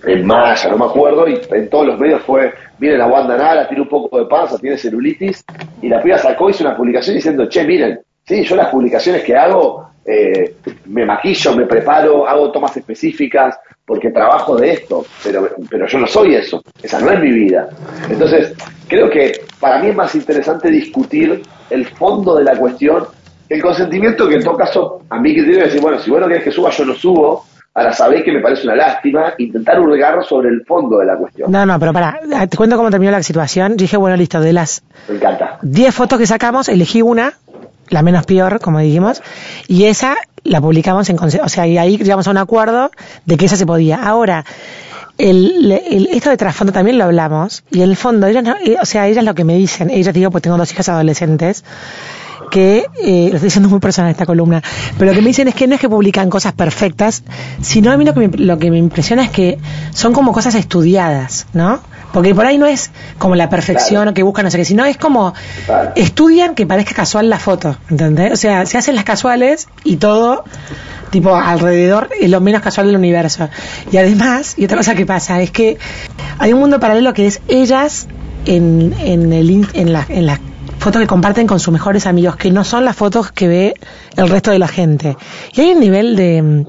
en 0.05 0.27
Maya, 0.27 0.71
no 0.71 0.77
me 0.77 0.85
acuerdo, 0.85 1.27
y 1.27 1.41
en 1.51 1.69
todos 1.71 1.87
los 1.87 1.99
medios 1.99 2.23
fue, 2.23 2.53
miren 2.79 3.01
a 3.01 3.07
Wanda 3.07 3.37
Nara, 3.37 3.67
tiene 3.67 3.83
un 3.83 3.89
poco 3.89 4.17
de 4.19 4.27
panza, 4.27 4.59
tiene 4.59 4.77
celulitis, 4.77 5.45
y 5.81 5.89
la 5.89 6.01
piba 6.01 6.19
sacó, 6.19 6.51
hizo 6.51 6.63
una 6.63 6.77
publicación 6.77 7.17
diciendo, 7.17 7.49
che, 7.49 7.65
miren, 7.65 7.99
sí, 8.25 8.45
yo 8.45 8.55
las 8.55 8.69
publicaciones 8.69 9.25
que 9.25 9.35
hago, 9.35 9.92
eh, 10.05 10.57
me 10.87 11.05
maquillo, 11.07 11.55
me 11.55 11.67
preparo, 11.67 12.27
hago 12.27 12.51
tomas 12.51 12.77
específicas, 12.77 13.59
porque 13.85 14.11
trabajo 14.11 14.57
de 14.57 14.73
esto, 14.73 15.05
pero, 15.23 15.49
pero 15.69 15.87
yo 15.87 15.99
no 15.99 16.07
soy 16.07 16.35
eso, 16.35 16.63
esa 16.83 17.01
no 17.01 17.11
es 17.11 17.21
mi 17.21 17.31
vida. 17.31 17.69
Entonces, 18.09 18.55
creo 18.89 19.11
que 19.11 19.43
para 19.61 19.81
mí 19.81 19.89
es 19.89 19.97
más 19.97 20.15
interesante 20.15 20.71
discutir 20.71 21.43
el 21.71 21.87
fondo 21.87 22.37
de 22.37 22.45
la 22.45 22.57
cuestión, 22.57 23.07
el 23.49 23.63
consentimiento 23.63 24.29
que 24.29 24.37
en 24.37 24.45
todo 24.45 24.57
caso, 24.57 25.03
a 25.11 25.19
mí 25.19 25.35
que 25.35 25.43
tiene 25.43 25.59
que 25.59 25.65
decir, 25.65 25.81
bueno, 25.81 25.99
si 25.99 26.11
vos 26.11 26.21
no 26.21 26.29
querés 26.29 26.45
que 26.45 26.51
suba, 26.51 26.71
yo 26.71 26.85
no 26.85 26.95
subo, 26.95 27.45
ahora 27.75 27.93
sabéis 27.93 28.25
que 28.25 28.33
me 28.33 28.41
parece 28.41 28.65
una 28.65 28.77
lástima, 28.77 29.35
intentar 29.39 29.81
hurgar 29.81 30.25
sobre 30.25 30.49
el 30.51 30.65
fondo 30.65 30.99
de 30.99 31.07
la 31.07 31.17
cuestión. 31.17 31.51
No, 31.51 31.65
no, 31.67 31.79
pero 31.79 31.93
para, 31.93 32.21
te 32.49 32.57
cuento 32.57 32.77
cómo 32.77 32.91
terminó 32.91 33.13
la 33.13 33.23
situación. 33.23 33.77
dije, 33.77 33.97
bueno, 33.97 34.17
listo, 34.17 34.41
de 34.41 34.53
las 34.53 34.83
me 35.09 35.17
encanta. 35.17 35.59
10 35.63 35.95
fotos 35.95 36.19
que 36.19 36.27
sacamos, 36.27 36.69
elegí 36.69 37.03
una, 37.03 37.35
la 37.93 38.03
menos 38.03 38.27
peor, 38.27 38.61
como 38.61 38.79
dijimos, 38.79 39.23
y 39.69 39.85
esa 39.85 40.17
la 40.45 40.61
publicamos 40.61 41.09
en 41.09 41.19
o 41.19 41.49
sea, 41.49 41.67
y 41.67 41.79
ahí 41.79 41.99
llegamos 41.99 42.27
a 42.27 42.31
un 42.31 42.39
acuerdo 42.39 42.91
de 43.27 43.37
que 43.37 43.47
esa 43.47 43.57
se 43.57 43.67
podía. 43.67 44.03
Ahora, 44.03 44.45
el, 45.19 45.71
esto 46.11 46.31
de 46.31 46.37
trasfondo 46.37 46.73
también 46.73 46.99
lo 46.99 47.05
hablamos, 47.05 47.65
y 47.71 47.83
en 47.83 47.91
el 47.91 47.97
fondo, 47.97 48.27
ellas 48.27 48.45
eh, 48.65 48.77
o 48.81 48.87
sea, 48.87 49.07
ellas 49.07 49.25
lo 49.25 49.35
que 49.35 49.45
me 49.45 49.57
dicen, 49.57 49.91
ellas 49.91 50.15
digo, 50.15 50.31
pues 50.31 50.43
tengo 50.43 50.57
dos 50.57 50.73
hijas 50.73 50.89
adolescentes, 50.89 51.65
que, 52.53 52.85
eh, 53.03 53.29
lo 53.31 53.37
estoy 53.37 53.47
diciendo 53.47 53.71
muy 53.71 53.81
personal 53.81 54.11
esta 54.11 54.27
columna, 54.27 54.63
pero 54.99 55.11
lo 55.11 55.17
que 55.17 55.23
me 55.23 55.29
dicen 55.29 55.49
es 55.49 55.55
que 55.55 55.67
no 55.67 55.75
es 55.75 55.81
que 55.81 55.89
publican 55.89 56.29
cosas 56.29 56.53
perfectas, 56.53 57.25
sino 57.63 57.91
a 57.91 57.97
mí 57.97 58.05
lo 58.05 58.13
que 58.13 58.29
me, 58.29 58.37
lo 58.37 58.59
que 58.59 58.71
me 58.71 58.77
impresiona 58.77 59.25
es 59.25 59.31
que 59.31 59.59
son 59.95 60.13
como 60.13 60.33
cosas 60.33 60.55
estudiadas, 60.55 61.47
¿no? 61.55 61.81
Porque 62.13 62.35
por 62.35 62.45
ahí 62.45 62.59
no 62.59 62.67
es 62.67 62.91
como 63.17 63.37
la 63.37 63.49
perfección 63.49 64.07
o 64.07 64.13
que 64.13 64.23
buscan 64.23 64.45
no 64.45 64.51
sé 64.51 64.59
qué, 64.59 64.67
sino 64.67 64.85
es 64.85 64.99
como 64.99 65.33
estudian 65.97 66.55
que 66.55 66.67
parezca 66.67 66.95
casual 66.95 67.31
la 67.31 67.39
foto, 67.39 67.75
¿entendés? 67.89 68.33
O 68.33 68.37
sea, 68.37 68.67
se 68.67 68.77
hacen 68.77 68.97
las 68.97 69.05
casuales 69.05 69.69
y 69.83 69.97
todo 69.97 70.45
tipo 71.11 71.35
alrededor 71.35 72.11
es 72.21 72.29
lo 72.29 72.43
menos 72.43 72.61
casual 72.61 72.87
del 72.89 72.97
universo. 72.97 73.49
Y 73.91 73.97
además, 73.97 74.57
y 74.59 74.67
otra 74.67 74.77
cosa 74.77 74.95
que 74.95 75.07
pasa, 75.07 75.41
es 75.41 75.51
que 75.51 75.79
hay 76.39 76.53
un 76.53 76.61
mundo 76.61 76.79
paralelo 76.81 77.15
que 77.15 77.27
es 77.27 77.41
ellas 77.49 78.09
en, 78.45 78.95
en, 79.01 79.33
el, 79.33 79.67
en, 79.73 79.93
la, 79.95 80.05
en 80.11 80.27
las 80.27 80.39
fotos 80.83 81.01
que 81.01 81.07
comparten 81.07 81.47
con 81.47 81.61
sus 81.61 81.73
mejores 81.73 82.07
amigos, 82.07 82.37
que 82.37 82.51
no 82.51 82.65
son 82.65 82.85
las 82.85 82.97
fotos 82.97 83.33
que 83.33 83.49
ve 83.49 83.75
el 84.17 84.29
resto 84.29 84.51
de 84.51 84.59
la 84.59 84.69
gente. 84.69 85.17
Y 85.55 85.61
hay 85.61 85.71
un 85.73 85.81
nivel 85.81 86.17
de, 86.17 86.67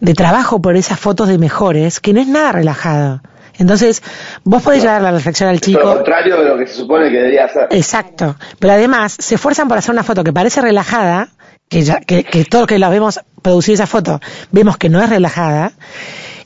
de 0.00 0.14
trabajo 0.14 0.60
por 0.60 0.76
esas 0.76 0.98
fotos 0.98 1.28
de 1.28 1.38
mejores 1.38 2.00
que 2.00 2.12
no 2.12 2.20
es 2.20 2.26
nada 2.26 2.52
relajado. 2.52 3.20
Entonces, 3.58 4.02
vos 4.42 4.62
podés 4.62 4.82
llevar 4.82 5.02
la 5.02 5.12
reflexión 5.12 5.48
al 5.48 5.60
chico. 5.60 5.78
lo 5.80 5.94
contrario 5.96 6.38
de 6.38 6.44
lo 6.44 6.58
que 6.58 6.66
se 6.66 6.74
supone 6.74 7.10
que 7.10 7.18
debería 7.18 7.44
hacer. 7.44 7.68
Exacto. 7.70 8.36
Pero 8.58 8.72
además, 8.72 9.16
se 9.18 9.36
esfuerzan 9.36 9.68
por 9.68 9.78
hacer 9.78 9.92
una 9.92 10.02
foto 10.02 10.24
que 10.24 10.32
parece 10.32 10.60
relajada, 10.60 11.28
que, 11.68 11.82
ya, 11.82 12.00
que, 12.00 12.24
que 12.24 12.44
todos 12.44 12.66
que 12.66 12.78
la 12.78 12.88
vemos 12.88 13.20
producir 13.42 13.74
esa 13.74 13.86
foto, 13.86 14.20
vemos 14.50 14.76
que 14.76 14.88
no 14.88 15.02
es 15.02 15.08
relajada, 15.08 15.72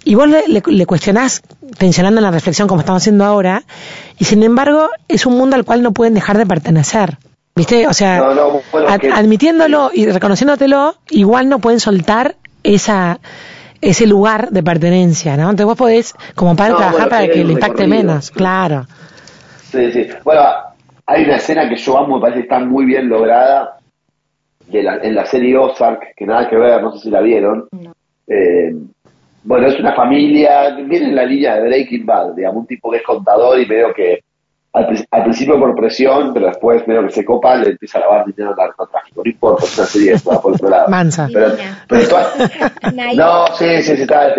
y 0.09 0.15
vos 0.15 0.27
le, 0.27 0.43
le, 0.49 0.87
cuestionás 0.87 1.43
tensionando 1.77 2.23
la 2.23 2.31
reflexión 2.31 2.67
como 2.67 2.81
estamos 2.81 3.03
haciendo 3.03 3.27
ahora, 3.27 3.65
y 4.19 4.25
sin 4.25 4.43
embargo 4.43 4.88
es 5.07 5.27
un 5.27 5.37
mundo 5.37 5.55
al 5.55 5.67
cual 5.67 5.83
no 5.83 5.93
pueden 5.93 6.15
dejar 6.15 6.38
de 6.38 6.47
pertenecer. 6.47 7.19
¿Viste? 7.55 7.87
O 7.87 7.93
sea, 7.93 8.27
admitiéndolo 9.12 9.91
y 9.93 10.07
reconociéndotelo, 10.07 10.95
igual 11.11 11.50
no 11.50 11.59
pueden 11.59 11.79
soltar 11.79 12.37
esa 12.62 13.21
ese 13.83 14.07
lugar 14.07 14.49
de 14.49 14.62
pertenencia, 14.62 15.37
¿no? 15.37 15.43
Entonces 15.43 15.67
vos 15.67 15.77
podés, 15.77 16.15
como 16.35 16.57
padre, 16.57 16.77
trabajar 16.77 17.11
para 17.11 17.29
que 17.29 17.45
le 17.45 17.53
impacte 17.53 17.87
menos, 17.87 18.31
claro. 18.31 18.87
Sí, 19.71 19.93
sí. 19.93 20.07
Bueno, 20.25 20.41
hay 21.05 21.25
una 21.25 21.37
escena 21.37 21.69
que 21.69 21.77
yo 21.77 21.99
amo, 21.99 22.17
me 22.17 22.23
parece 22.23 22.38
que 22.38 22.45
está 22.45 22.61
muy 22.61 22.87
bien 22.87 23.11
lograda, 23.11 23.77
de 24.69 24.83
la, 24.83 24.97
en 25.03 25.15
la 25.15 25.27
serie 25.27 25.59
Ozark, 25.59 26.15
que 26.17 26.25
nada 26.25 26.49
que 26.49 26.57
ver, 26.57 26.83
no 26.83 26.93
sé 26.93 27.00
si 27.00 27.11
la 27.11 27.21
vieron. 27.21 27.69
Eh, 28.27 28.75
bueno, 29.49 29.67
es 29.67 29.81
una 29.81 29.95
familia, 29.95 30.76
viene 30.76 31.07
en 31.07 31.17
la 31.17 31.25
línea 31.25 31.55
de 31.55 31.69
Breaking 31.69 32.05
Bad, 32.05 32.35
digamos, 32.35 32.61
un 32.61 32.67
tipo 32.67 32.90
que 32.90 32.99
es 32.99 33.02
contador 33.02 33.59
y 33.59 33.64
veo 33.64 33.95
que 33.95 34.21
al, 34.75 34.87
principio 35.23 35.59
por 35.59 35.75
presión, 35.75 36.35
pero 36.35 36.49
después 36.49 36.85
veo 36.87 37.02
que 37.05 37.12
se 37.12 37.25
copa, 37.25 37.57
le 37.57 37.71
empieza 37.71 37.97
a 37.97 38.02
lavar 38.02 38.26
dinero 38.26 38.50
al 38.50 38.57
narcotráfico. 38.59 39.23
No 39.25 39.31
importa, 39.31 39.64
es 39.64 39.78
una 39.78 39.87
serie 39.87 40.14
va 40.28 40.43
por 40.43 40.52
otro 40.52 40.69
lado. 40.69 40.88
Mansa. 40.90 41.31
Pero, 41.33 41.49
no, 43.17 43.47
sí, 43.55 43.83
sí, 43.83 43.97
sí, 43.97 44.02
está, 44.02 44.35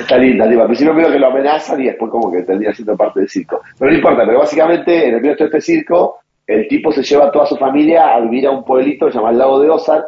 está 0.00 0.18
linda. 0.18 0.46
Al 0.46 0.66
principio 0.66 0.96
veo 0.96 1.12
que 1.12 1.18
lo 1.20 1.28
amenazan 1.28 1.80
y 1.80 1.84
después 1.84 2.10
como 2.10 2.32
que 2.32 2.42
termina 2.42 2.74
siendo 2.74 2.96
parte 2.96 3.20
del 3.20 3.28
circo. 3.28 3.62
Pero 3.78 3.92
no 3.92 3.96
importa, 3.96 4.24
pero 4.26 4.40
básicamente 4.40 5.10
en 5.10 5.14
el 5.14 5.20
medio 5.20 5.36
de 5.36 5.44
este 5.44 5.60
circo, 5.60 6.18
el 6.44 6.66
tipo 6.66 6.90
se 6.90 7.04
lleva 7.04 7.26
a 7.26 7.30
toda 7.30 7.46
su 7.46 7.56
familia 7.56 8.16
a 8.16 8.20
vivir 8.20 8.48
a 8.48 8.50
un 8.50 8.64
pueblito 8.64 9.08
llamado 9.10 9.30
el 9.30 9.38
lago 9.38 9.60
de 9.60 9.70
Ozark, 9.70 10.06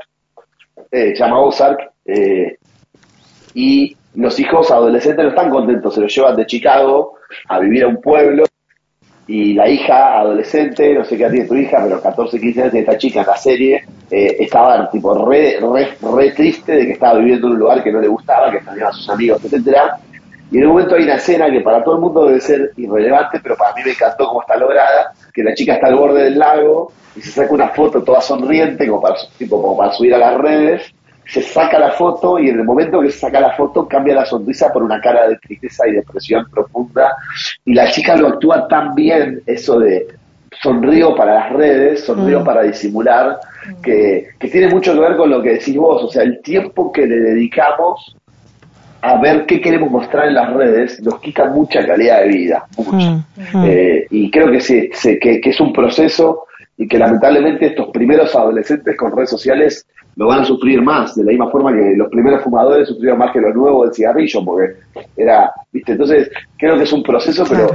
eh, 0.90 1.14
llama 1.14 1.38
Ozark, 1.38 1.92
eh, 2.04 2.56
y 3.54 3.96
los 4.16 4.40
hijos 4.40 4.70
adolescentes 4.70 5.24
no 5.24 5.30
están 5.30 5.50
contentos, 5.50 5.94
se 5.94 6.00
los 6.00 6.14
llevan 6.14 6.36
de 6.36 6.46
Chicago 6.46 7.14
a 7.48 7.58
vivir 7.58 7.84
a 7.84 7.88
un 7.88 8.00
pueblo 8.00 8.44
y 9.28 9.54
la 9.54 9.68
hija 9.68 10.20
adolescente, 10.20 10.94
no 10.94 11.04
sé 11.04 11.18
qué 11.18 11.28
tiene 11.28 11.46
tu 11.46 11.56
hija, 11.56 11.80
pero 11.82 12.00
14, 12.00 12.40
15 12.40 12.62
años, 12.62 12.74
esta 12.74 12.96
chica 12.96 13.20
en 13.20 13.26
la 13.26 13.36
serie, 13.36 13.84
eh, 14.10 14.36
estaba 14.38 14.88
tipo 14.90 15.26
re, 15.26 15.58
re, 15.60 16.30
triste 16.30 16.72
de 16.72 16.86
que 16.86 16.92
estaba 16.92 17.18
viviendo 17.18 17.48
en 17.48 17.54
un 17.54 17.58
lugar 17.58 17.82
que 17.82 17.92
no 17.92 18.00
le 18.00 18.08
gustaba, 18.08 18.50
que 18.50 18.58
extrañaba 18.58 18.90
a 18.90 18.92
sus 18.92 19.08
amigos, 19.10 19.44
etcétera. 19.44 19.98
Y 20.50 20.58
en 20.58 20.66
un 20.66 20.70
momento 20.70 20.94
hay 20.94 21.02
una 21.02 21.16
escena 21.16 21.50
que 21.50 21.60
para 21.60 21.82
todo 21.82 21.96
el 21.96 22.00
mundo 22.02 22.26
debe 22.26 22.40
ser 22.40 22.70
irrelevante, 22.76 23.40
pero 23.42 23.56
para 23.56 23.74
mí 23.74 23.82
me 23.84 23.90
encantó 23.90 24.28
cómo 24.28 24.42
está 24.42 24.56
lograda, 24.56 25.12
que 25.34 25.42
la 25.42 25.54
chica 25.54 25.74
está 25.74 25.88
al 25.88 25.96
borde 25.96 26.22
del 26.22 26.38
lago 26.38 26.92
y 27.16 27.20
se 27.20 27.32
saca 27.32 27.52
una 27.52 27.68
foto 27.70 28.04
toda 28.04 28.20
sonriente 28.20 28.86
como 28.86 29.02
para, 29.02 29.16
tipo, 29.36 29.60
como 29.60 29.76
para 29.76 29.92
subir 29.92 30.14
a 30.14 30.18
las 30.18 30.38
redes 30.38 30.94
se 31.26 31.42
saca 31.42 31.78
la 31.78 31.90
foto 31.90 32.38
y 32.38 32.48
en 32.48 32.60
el 32.60 32.64
momento 32.64 33.00
que 33.00 33.10
se 33.10 33.18
saca 33.18 33.40
la 33.40 33.52
foto 33.52 33.86
cambia 33.86 34.14
la 34.14 34.26
sonrisa 34.26 34.72
por 34.72 34.82
una 34.82 35.00
cara 35.00 35.28
de 35.28 35.36
tristeza 35.36 35.86
y 35.88 35.92
depresión 35.92 36.46
profunda 36.50 37.16
y 37.64 37.74
la 37.74 37.90
chica 37.90 38.16
lo 38.16 38.28
actúa 38.28 38.68
tan 38.68 38.94
bien 38.94 39.42
eso 39.46 39.78
de 39.80 40.06
sonrío 40.62 41.14
para 41.14 41.34
las 41.34 41.52
redes, 41.52 42.04
sonrío 42.04 42.40
mm. 42.40 42.44
para 42.44 42.62
disimular, 42.62 43.38
que, 43.82 44.28
tiene 44.38 44.68
mucho 44.68 44.94
que 44.94 45.00
ver 45.00 45.16
con 45.16 45.30
lo 45.30 45.42
que 45.42 45.54
decís 45.54 45.76
vos, 45.76 46.02
o 46.04 46.08
sea, 46.08 46.22
el 46.22 46.40
tiempo 46.40 46.92
que 46.92 47.06
le 47.06 47.16
dedicamos 47.16 48.16
a 49.02 49.20
ver 49.20 49.44
qué 49.46 49.60
queremos 49.60 49.90
mostrar 49.90 50.28
en 50.28 50.34
las 50.34 50.52
redes 50.52 51.00
nos 51.02 51.20
quita 51.20 51.46
mucha 51.46 51.86
calidad 51.86 52.22
de 52.22 52.28
vida, 52.28 52.66
mucha. 52.76 53.10
Mm, 53.10 53.22
mm. 53.52 53.64
Eh, 53.66 54.06
y 54.10 54.30
creo 54.30 54.50
que, 54.50 54.60
sí, 54.60 54.90
que, 55.20 55.40
que 55.40 55.50
es 55.50 55.60
un 55.60 55.72
proceso 55.72 56.45
y 56.78 56.86
que 56.86 56.98
lamentablemente 56.98 57.66
estos 57.66 57.88
primeros 57.88 58.34
adolescentes 58.34 58.96
con 58.96 59.14
redes 59.14 59.30
sociales 59.30 59.86
lo 60.16 60.28
van 60.28 60.40
a 60.40 60.44
sufrir 60.44 60.80
más, 60.82 61.14
de 61.14 61.24
la 61.24 61.30
misma 61.30 61.50
forma 61.50 61.74
que 61.74 61.94
los 61.94 62.08
primeros 62.08 62.42
fumadores 62.42 62.88
sufrieron 62.88 63.18
más 63.18 63.32
que 63.32 63.40
los 63.40 63.54
nuevos 63.54 63.86
del 63.86 63.94
cigarrillo, 63.94 64.44
porque 64.44 64.76
era, 65.16 65.52
viste, 65.70 65.92
entonces 65.92 66.30
creo 66.58 66.76
que 66.76 66.84
es 66.84 66.92
un 66.92 67.02
proceso, 67.02 67.44
pero 67.48 67.68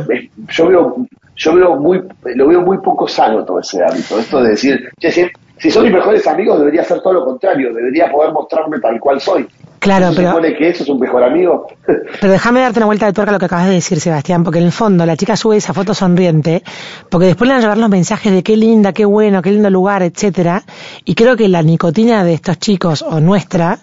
yo 0.50 0.68
veo, 0.68 0.96
yo 1.36 1.56
veo 1.56 1.76
muy, 1.76 2.02
lo 2.36 2.48
veo 2.48 2.62
muy 2.62 2.80
poco 2.80 3.08
sano 3.08 3.46
todo 3.46 3.60
ese 3.60 3.84
hábito, 3.84 4.20
esto 4.20 4.42
de 4.42 4.50
decir, 4.50 4.90
che, 5.00 5.12
si, 5.12 5.26
si 5.62 5.70
son 5.70 5.84
mis 5.84 5.94
mejores 5.94 6.26
amigos 6.28 6.60
debería 6.60 6.84
ser 6.84 7.02
todo 7.02 7.14
lo 7.14 7.26
contrario, 7.26 7.72
debería 7.74 8.12
poder 8.12 8.34
mostrarme 8.34 8.80
tal 8.80 9.00
cual 9.00 9.22
soy. 9.22 9.48
Claro, 9.78 10.12
pero. 10.16 10.30
supone 10.30 10.56
que 10.56 10.70
eso 10.70 10.84
es 10.84 10.90
un 10.90 11.00
mejor 11.00 11.24
amigo? 11.24 11.68
pero 12.22 12.34
déjame 12.34 12.62
darte 12.62 12.80
una 12.80 12.88
vuelta 12.88 13.06
de 13.06 13.14
tuerca 13.14 13.32
a 13.32 13.34
lo 13.34 13.40
que 13.40 13.46
acabas 13.46 13.68
de 13.68 13.74
decir, 13.74 14.00
Sebastián, 14.00 14.44
porque 14.44 14.60
en 14.60 14.66
el 14.66 14.72
fondo 14.72 15.06
la 15.06 15.16
chica 15.16 15.36
sube 15.36 15.58
esa 15.58 15.74
foto 15.74 15.94
sonriente, 15.94 16.64
porque 17.10 17.28
después 17.28 17.48
le 17.48 17.54
van 17.54 17.60
a 17.60 17.62
llevar 17.62 17.78
los 17.78 17.90
mensajes 17.90 18.32
de 18.32 18.42
qué 18.42 18.58
linda, 18.58 18.94
qué 18.94 19.06
bueno, 19.06 19.42
qué 19.42 19.52
lindo 19.52 19.70
lugar, 19.70 20.02
etcétera, 20.02 20.64
y 21.06 21.14
creo 21.14 21.36
que 21.36 21.48
la 21.48 21.62
nicotina 21.62 22.24
de 22.24 22.34
estos 22.34 22.58
chicos, 22.60 23.04
o 23.04 23.20
nuestra, 23.20 23.80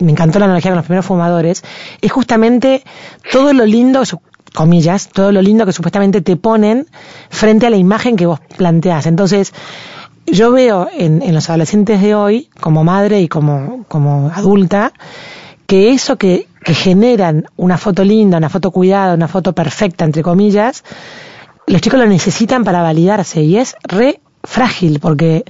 me 0.00 0.12
encantó 0.12 0.38
la 0.38 0.46
analogía 0.46 0.70
con 0.70 0.76
los 0.76 0.86
primeros 0.86 1.06
fumadores, 1.06 1.62
es 2.00 2.12
justamente 2.12 2.84
todo 3.30 3.52
lo 3.52 3.66
lindo, 3.66 4.02
comillas, 4.54 5.08
todo 5.08 5.32
lo 5.32 5.42
lindo 5.42 5.66
que 5.66 5.72
supuestamente 5.72 6.20
te 6.20 6.36
ponen 6.36 6.86
frente 7.30 7.66
a 7.66 7.70
la 7.70 7.76
imagen 7.76 8.16
que 8.16 8.26
vos 8.26 8.40
planteás. 8.56 9.06
Entonces, 9.06 9.52
yo 10.26 10.52
veo 10.52 10.88
en, 10.96 11.22
en, 11.22 11.34
los 11.34 11.48
adolescentes 11.48 12.00
de 12.00 12.14
hoy, 12.14 12.48
como 12.60 12.84
madre 12.84 13.20
y 13.20 13.28
como, 13.28 13.84
como 13.88 14.30
adulta, 14.34 14.92
que 15.66 15.90
eso 15.92 16.16
que, 16.16 16.46
que, 16.64 16.74
generan 16.74 17.46
una 17.56 17.78
foto 17.78 18.04
linda, 18.04 18.38
una 18.38 18.48
foto 18.48 18.70
cuidada, 18.70 19.14
una 19.14 19.28
foto 19.28 19.52
perfecta, 19.52 20.04
entre 20.04 20.22
comillas, 20.22 20.84
los 21.66 21.80
chicos 21.80 21.98
lo 21.98 22.06
necesitan 22.06 22.64
para 22.64 22.82
validarse 22.82 23.42
y 23.42 23.56
es 23.56 23.76
re 23.84 24.20
frágil 24.42 24.98
porque 25.00 25.44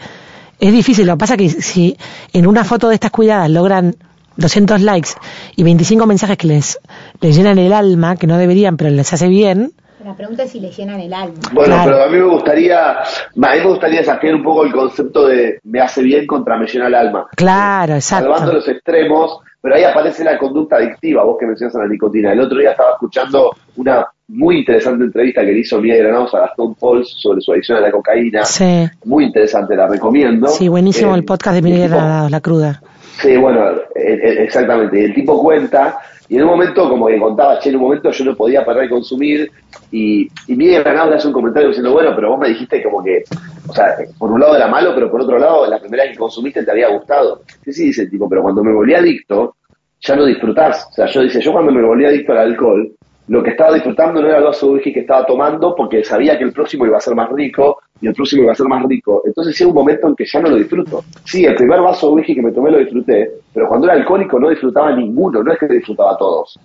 Es 0.61 0.73
difícil, 0.73 1.07
lo 1.07 1.15
que 1.15 1.19
pasa 1.19 1.37
que 1.37 1.51
si 1.51 1.97
en 2.33 2.47
una 2.47 2.63
foto 2.63 2.89
de 2.89 2.95
estas 2.95 3.11
cuidadas 3.11 3.51
logran 3.51 3.97
200 4.37 4.81
likes 4.81 5.11
y 5.57 5.65
25 5.65 6.07
mensajes 6.07 6.37
que 6.39 6.47
les, 6.47 6.79
les 7.21 7.35
llenan 7.35 7.59
el 7.59 7.73
alma, 7.73 8.15
que 8.15 8.29
no 8.29 8.39
deberían, 8.39 8.77
pero 8.77 8.91
les 8.91 9.13
hace 9.13 9.27
bien, 9.27 9.73
la 10.05 10.15
pregunta 10.17 10.43
es 10.45 10.51
si 10.51 10.61
le 10.61 10.71
llenan 10.71 11.01
el 11.01 11.13
alma. 11.13 11.39
Bueno, 11.53 11.77
pero 11.85 12.03
a 12.03 12.09
mí 12.09 12.19
me 12.19 12.25
gustaría, 12.25 12.91
a 13.01 13.05
mí 13.35 13.59
me 13.59 13.67
gustaría 13.67 14.01
desafiar 14.01 14.35
un 14.35 14.43
poco 14.43 14.65
el 14.65 14.73
concepto 14.73 15.27
de 15.27 15.59
me 15.65 15.81
hace 15.81 16.03
bien 16.03 16.27
contra 16.27 16.57
me 16.57 16.67
llena 16.67 16.87
el 16.87 16.95
alma. 16.95 17.27
Claro, 17.37 17.95
exacto. 17.95 18.31
Salvando 18.31 18.53
los 18.55 18.69
extremos, 18.69 19.39
pero 19.61 19.77
ahí 19.77 19.85
aparece 19.85 20.25
la 20.25 20.39
conducta 20.39 20.77
adictiva, 20.77 21.25
vos 21.25 21.37
que 21.39 21.47
mencionas 21.47 21.77
a 21.77 21.81
la 21.81 21.89
nicotina. 21.89 22.33
El 22.33 22.41
otro 22.41 22.59
día 22.59 22.73
estaba 22.73 22.91
escuchando 22.93 23.51
una 23.77 24.07
muy 24.29 24.59
interesante 24.59 25.05
entrevista 25.05 25.43
que 25.43 25.53
le 25.53 25.59
hizo 25.61 25.81
Miguel 25.81 26.05
Granados 26.05 26.35
a 26.35 26.41
Gastón 26.41 26.75
Pauls 26.75 27.15
sobre 27.19 27.41
su 27.41 27.53
adicción 27.53 27.79
a 27.79 27.83
la 27.83 27.91
cocaína. 27.91 28.45
Sí. 28.45 28.89
Muy 29.05 29.25
interesante, 29.25 29.77
la 29.77 29.87
recomiendo. 29.87 30.49
Sí, 30.49 30.69
buenísimo 30.69 31.15
Eh, 31.15 31.19
el 31.19 31.25
podcast 31.25 31.57
de 31.57 31.63
Miguel 31.63 31.91
Granados, 31.91 32.31
La 32.31 32.41
Cruda. 32.41 32.83
Sí, 33.21 33.37
bueno, 33.37 33.71
eh, 33.95 34.19
eh, 34.23 34.37
exactamente. 34.45 35.01
Y 35.01 35.05
el 35.05 35.15
tipo 35.15 35.41
cuenta, 35.41 35.99
y 36.33 36.37
en 36.37 36.45
un 36.45 36.49
momento, 36.49 36.89
como 36.89 37.09
que 37.09 37.21
contaba, 37.21 37.59
che, 37.59 37.69
en 37.69 37.77
un 37.77 37.83
momento 37.83 38.11
yo 38.11 38.25
no 38.25 38.35
podía 38.35 38.65
parar 38.65 38.85
de 38.85 38.89
consumir, 38.89 39.53
y, 39.91 40.27
y 40.49 40.57
Miguel 40.57 40.83
Granados 40.83 41.23
le 41.23 41.29
un 41.29 41.35
comentario 41.35 41.69
diciendo, 41.69 41.93
bueno, 41.93 42.13
pero 42.17 42.31
vos 42.31 42.39
me 42.39 42.49
dijiste 42.49 42.83
como 42.83 43.05
que, 43.05 43.23
o 43.69 43.73
sea, 43.75 43.97
por 44.17 44.33
un 44.33 44.41
lado 44.41 44.57
era 44.57 44.67
malo, 44.67 44.95
pero 44.95 45.11
por 45.11 45.21
otro 45.21 45.39
lado, 45.39 45.67
la 45.67 45.79
primera 45.79 46.05
vez 46.05 46.13
que 46.13 46.19
consumiste 46.19 46.65
te 46.65 46.71
había 46.71 46.89
gustado. 46.89 47.43
Sí, 47.63 47.75
sí, 47.75 47.85
dice 47.89 48.05
el 48.05 48.11
tipo, 48.11 48.31
pero 48.31 48.41
cuando 48.41 48.65
me 48.65 48.73
volví 48.73 48.95
adicto, 48.95 49.57
ya 50.01 50.17
no 50.17 50.25
disfrutás. 50.25 50.89
O 50.93 50.95
sea, 50.95 51.05
yo 51.05 51.21
dice, 51.21 51.39
yo 51.39 51.53
cuando 51.53 51.71
me 51.71 51.83
volví 51.83 52.07
adicto 52.07 52.33
al 52.33 52.39
alcohol, 52.39 52.91
lo 53.33 53.43
que 53.43 53.53
estaba 53.53 53.73
disfrutando 53.73 54.21
no 54.21 54.29
era 54.29 54.37
el 54.37 54.45
vaso 54.45 54.67
de 54.67 54.73
whisky 54.75 54.93
que 54.93 55.01
estaba 55.01 55.25
tomando 55.25 55.75
porque 55.75 56.05
sabía 56.05 56.37
que 56.37 56.45
el 56.45 56.53
próximo 56.53 56.85
iba 56.85 56.99
a 56.99 57.01
ser 57.01 57.15
más 57.15 57.31
rico 57.33 57.79
y 57.99 58.07
el 58.07 58.13
próximo 58.13 58.43
iba 58.43 58.53
a 58.53 58.55
ser 58.55 58.67
más 58.67 58.85
rico. 58.87 59.23
Entonces 59.25 59.59
llega 59.59 59.71
un 59.71 59.75
momento 59.75 60.07
en 60.07 60.15
que 60.15 60.27
ya 60.27 60.39
no 60.41 60.51
lo 60.51 60.57
disfruto. 60.57 61.03
Sí, 61.25 61.47
el 61.47 61.55
primer 61.55 61.81
vaso 61.81 62.09
de 62.09 62.13
whisky 62.17 62.35
que 62.35 62.43
me 62.43 62.53
tomé 62.53 62.71
lo 62.71 62.79
disfruté, 62.81 63.31
pero 63.55 63.69
cuando 63.69 63.87
era 63.87 63.95
alcohólico 63.97 64.39
no 64.39 64.51
disfrutaba 64.51 64.95
ninguno, 64.95 65.43
no 65.43 65.51
es 65.51 65.59
que 65.59 65.67
disfrutaba 65.67 66.15
todos. 66.19 66.61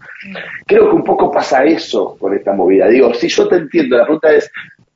Creo 0.66 0.90
que 0.90 0.96
un 0.98 1.06
poco 1.06 1.32
pasa 1.32 1.64
eso 1.64 2.18
con 2.20 2.36
esta 2.36 2.52
movida. 2.52 2.90
Digo, 2.90 3.14
si 3.14 3.30
yo 3.30 3.48
te 3.48 3.56
entiendo, 3.56 3.96
la 3.96 4.04
pregunta 4.04 4.34
es, 4.34 4.52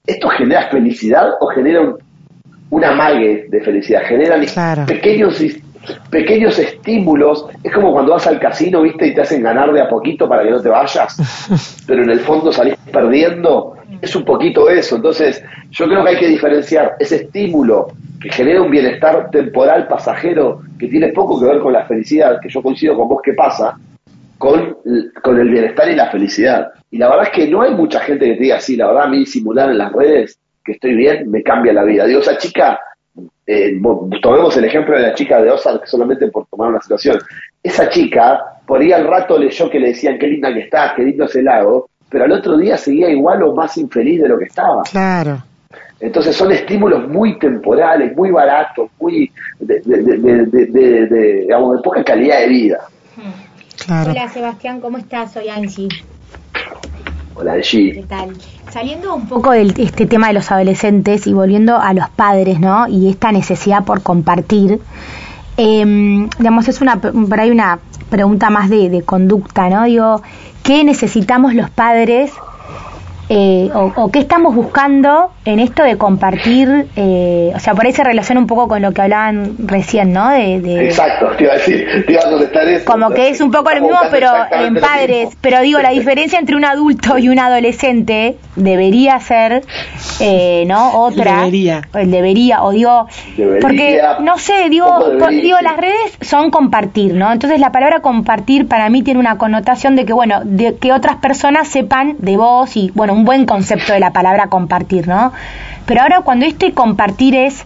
¿esto 0.06 0.28
genera 0.28 0.68
felicidad 0.68 1.36
o 1.40 1.48
genera 1.48 1.80
un, 1.84 1.96
un 2.70 2.84
amague 2.84 3.46
de 3.48 3.62
felicidad? 3.62 4.02
Generan 4.10 4.44
Claro. 4.44 4.86
pequeños 4.88 5.40
pequeños 6.10 6.58
estímulos, 6.60 7.48
es 7.64 7.74
como 7.74 7.92
cuando 7.92 8.14
vas 8.14 8.28
al 8.28 8.40
casino, 8.40 8.82
viste, 8.82 9.08
y 9.08 9.14
te 9.14 9.22
hacen 9.22 9.44
ganar 9.44 9.72
de 9.74 9.82
a 9.82 9.90
poquito 9.90 10.28
para 10.28 10.44
que 10.44 10.52
no 10.52 10.62
te 10.62 10.70
vayas, 10.70 11.84
pero 11.88 12.04
en 12.04 12.10
el 12.10 12.20
fondo 12.20 12.52
salís 12.52 12.76
perdiendo, 12.92 13.76
es 14.02 14.16
un 14.16 14.24
poquito 14.24 14.70
eso. 14.70 14.96
Entonces, 14.96 15.44
yo 15.72 15.86
creo 15.88 16.04
que 16.04 16.10
hay 16.10 16.18
que 16.18 16.28
diferenciar 16.28 16.96
ese 17.00 17.18
estímulo 17.18 17.88
que 18.22 18.30
genera 18.32 18.62
un 18.62 18.70
bienestar 18.70 19.30
temporal 19.32 19.88
pasajero 19.88 20.62
que 20.78 20.88
tiene 20.88 21.10
poco 21.10 21.40
que 21.40 21.48
ver 21.48 21.60
con 21.60 21.74
la 21.74 21.86
felicidad, 21.86 22.40
que 22.40 22.50
yo 22.50 22.62
coincido 22.62 22.96
con 22.96 23.10
vos 23.10 23.22
que 23.24 23.34
pasa, 23.34 23.78
con, 24.38 24.78
con 25.24 25.40
el 25.40 25.50
bienestar 25.50 25.90
y 25.90 25.96
la 25.96 26.12
felicidad. 26.12 26.72
Y 26.92 26.98
la 26.98 27.10
verdad 27.10 27.26
es 27.26 27.32
que 27.32 27.48
no 27.48 27.62
hay 27.62 27.74
mucha 27.74 28.00
gente 28.02 28.26
que 28.26 28.36
te 28.36 28.44
diga 28.44 28.58
así, 28.58 28.76
la 28.76 28.88
verdad 28.88 29.04
a 29.06 29.10
mí 29.10 29.26
simular 29.26 29.70
en 29.72 29.78
las 29.78 29.92
redes 29.92 30.38
que 30.64 30.74
estoy 30.74 30.96
bien 30.96 31.30
me 31.30 31.42
cambia 31.42 31.74
la 31.74 31.84
vida. 31.84 32.06
Digo, 32.06 32.20
esa 32.20 32.38
chica, 32.38 32.80
eh, 33.46 33.80
tomemos 34.22 34.56
el 34.58 34.66
ejemplo 34.66 34.96
de 34.96 35.04
la 35.04 35.14
chica 35.14 35.42
de 35.42 35.52
Ozark 35.52 35.86
solamente 35.88 36.28
por 36.28 36.46
tomar 36.48 36.70
una 36.70 36.82
situación. 36.82 37.20
Esa 37.62 37.90
chica, 37.90 38.40
por 38.66 38.82
ahí 38.82 38.92
al 38.92 39.06
rato 39.08 39.38
leyó 39.38 39.70
que 39.70 39.80
le 39.80 39.90
decían 39.90 40.18
qué 40.18 40.28
linda 40.28 40.54
que 40.54 40.62
estás, 40.62 40.94
qué 40.96 41.04
lindo 41.04 41.26
es 41.26 41.36
el 41.36 41.46
lago, 41.46 41.90
pero 42.10 42.26
al 42.26 42.32
otro 42.32 42.58
día 42.58 42.78
seguía 42.78 43.10
igual 43.10 43.44
o 43.44 43.54
más 43.54 43.78
infeliz 43.78 44.22
de 44.22 44.30
lo 44.30 44.38
que 44.38 44.46
estaba. 44.46 44.84
Claro. 44.84 45.44
Entonces 46.00 46.36
son 46.36 46.52
estímulos 46.52 47.08
muy 47.08 47.38
temporales, 47.38 48.16
muy 48.16 48.32
baratos, 48.32 48.90
muy 49.00 49.32
de, 49.60 49.82
de, 49.82 49.98
de, 50.02 50.18
de- 50.18 50.46
de- 50.46 50.66
de- 50.66 51.08
de, 51.08 51.34
digamos, 51.42 51.78
de 51.78 51.84
poca 51.84 52.04
calidad 52.04 52.40
de 52.40 52.48
vida. 52.48 52.80
Claro. 53.86 54.12
Hola 54.12 54.28
Sebastián, 54.30 54.80
¿cómo 54.82 54.98
estás? 54.98 55.34
Soy 55.34 55.50
Angie. 55.50 55.88
Hola, 57.36 57.54
Angie. 57.54 57.94
¿Qué 57.94 58.04
tal? 58.04 58.36
Saliendo 58.72 59.16
un 59.16 59.28
poco 59.28 59.52
de 59.52 59.74
este 59.78 60.06
tema 60.06 60.28
de 60.28 60.34
los 60.34 60.52
adolescentes 60.52 61.28
y 61.28 61.34
volviendo 61.34 61.78
a 61.78 61.94
los 61.94 62.10
padres, 62.10 62.60
¿no? 62.60 62.88
Y 62.88 63.10
esta 63.10 63.32
necesidad 63.32 63.84
por 63.86 64.02
compartir, 64.02 64.80
eh, 65.58 66.28
digamos, 66.38 66.68
es 66.68 66.82
una, 66.82 67.00
por 67.00 67.40
ahí 67.40 67.52
una 67.52 67.80
pregunta 68.10 68.50
más 68.50 68.70
de, 68.70 68.90
de 68.90 69.02
conducta, 69.04 69.70
¿no? 69.70 69.86
Digo, 69.86 70.22
¿qué 70.64 70.84
necesitamos 70.84 71.54
los 71.54 71.70
padres 71.70 72.32
eh, 73.34 73.70
o, 73.74 73.94
o 73.96 74.12
qué 74.12 74.20
estamos 74.20 74.54
buscando 74.54 75.32
en 75.46 75.60
esto 75.60 75.84
de 75.84 75.98
compartir? 75.98 76.88
eh, 76.98 77.54
o 77.56 77.60
sea, 77.60 77.74
por 77.74 77.86
ahí 77.86 77.94
se 77.94 78.04
relaciona 78.04 78.42
un 78.42 78.48
poco 78.48 78.68
con 78.68 78.82
lo 78.82 78.92
que 78.92 79.02
hablaban 79.02 79.54
recién, 79.60 80.12
¿no? 80.12 80.30
De, 80.32 80.60
de- 80.60 80.86
Exacto, 80.88 81.30
te 81.38 81.46
iba 81.46 81.54
a 81.54 81.56
decir, 81.56 81.86
te 82.06 82.12
iba 82.12 82.22
a 82.22 82.30
contestar 82.30 82.68
eso. 82.68 82.86
como 82.86 83.10
que 83.12 83.30
es 83.30 83.40
un 83.40 83.52
poco 83.52 83.70
lo 83.74 83.82
mismo, 83.82 84.00
pero 84.12 84.28
en 84.52 84.76
padres. 84.76 85.30
Pero 85.40 85.62
digo, 85.62 85.80
la 85.80 85.90
diferencia 86.00 86.40
entre 86.40 86.58
un 86.58 86.66
adulto 86.66 87.18
y 87.18 87.30
un 87.30 87.40
adolescente 87.40 88.36
debería 88.58 89.18
ser, 89.22 89.64
eh, 90.20 90.66
¿no? 90.68 90.92
Otra. 91.02 91.38
debería. 91.38 91.82
El 91.94 92.12
debería, 92.12 92.64
o 92.64 92.72
digo, 92.72 93.08
Debería, 93.38 93.62
porque, 93.62 94.02
no 94.24 94.38
sé, 94.38 94.68
digo, 94.70 94.88
por- 95.20 95.30
digo, 95.30 95.58
sí. 95.58 95.64
las 95.64 95.78
redes 95.78 96.18
son 96.22 96.52
compartir, 96.52 97.14
¿no? 97.14 97.32
Entonces 97.32 97.60
la 97.62 97.72
palabra 97.72 98.02
compartir 98.02 98.68
para 98.68 98.90
mí 98.90 99.04
tiene 99.04 99.20
una 99.22 99.38
connotación 99.38 99.96
de 99.96 100.06
que, 100.06 100.14
bueno, 100.14 100.42
de 100.44 100.76
que 100.76 100.92
otras 100.92 101.16
personas 101.18 101.68
sepan 101.70 102.16
de 102.20 102.36
vos 102.36 102.76
y, 102.76 102.92
bueno, 102.94 103.14
un 103.22 103.26
buen 103.26 103.46
concepto 103.46 103.94
de 103.94 104.00
la 104.00 104.12
palabra 104.12 104.48
compartir, 104.48 105.08
¿no? 105.08 105.32
Pero 105.86 106.02
ahora 106.02 106.22
cuando 106.22 106.46
este 106.46 106.74
compartir 106.74 107.36
es 107.36 107.64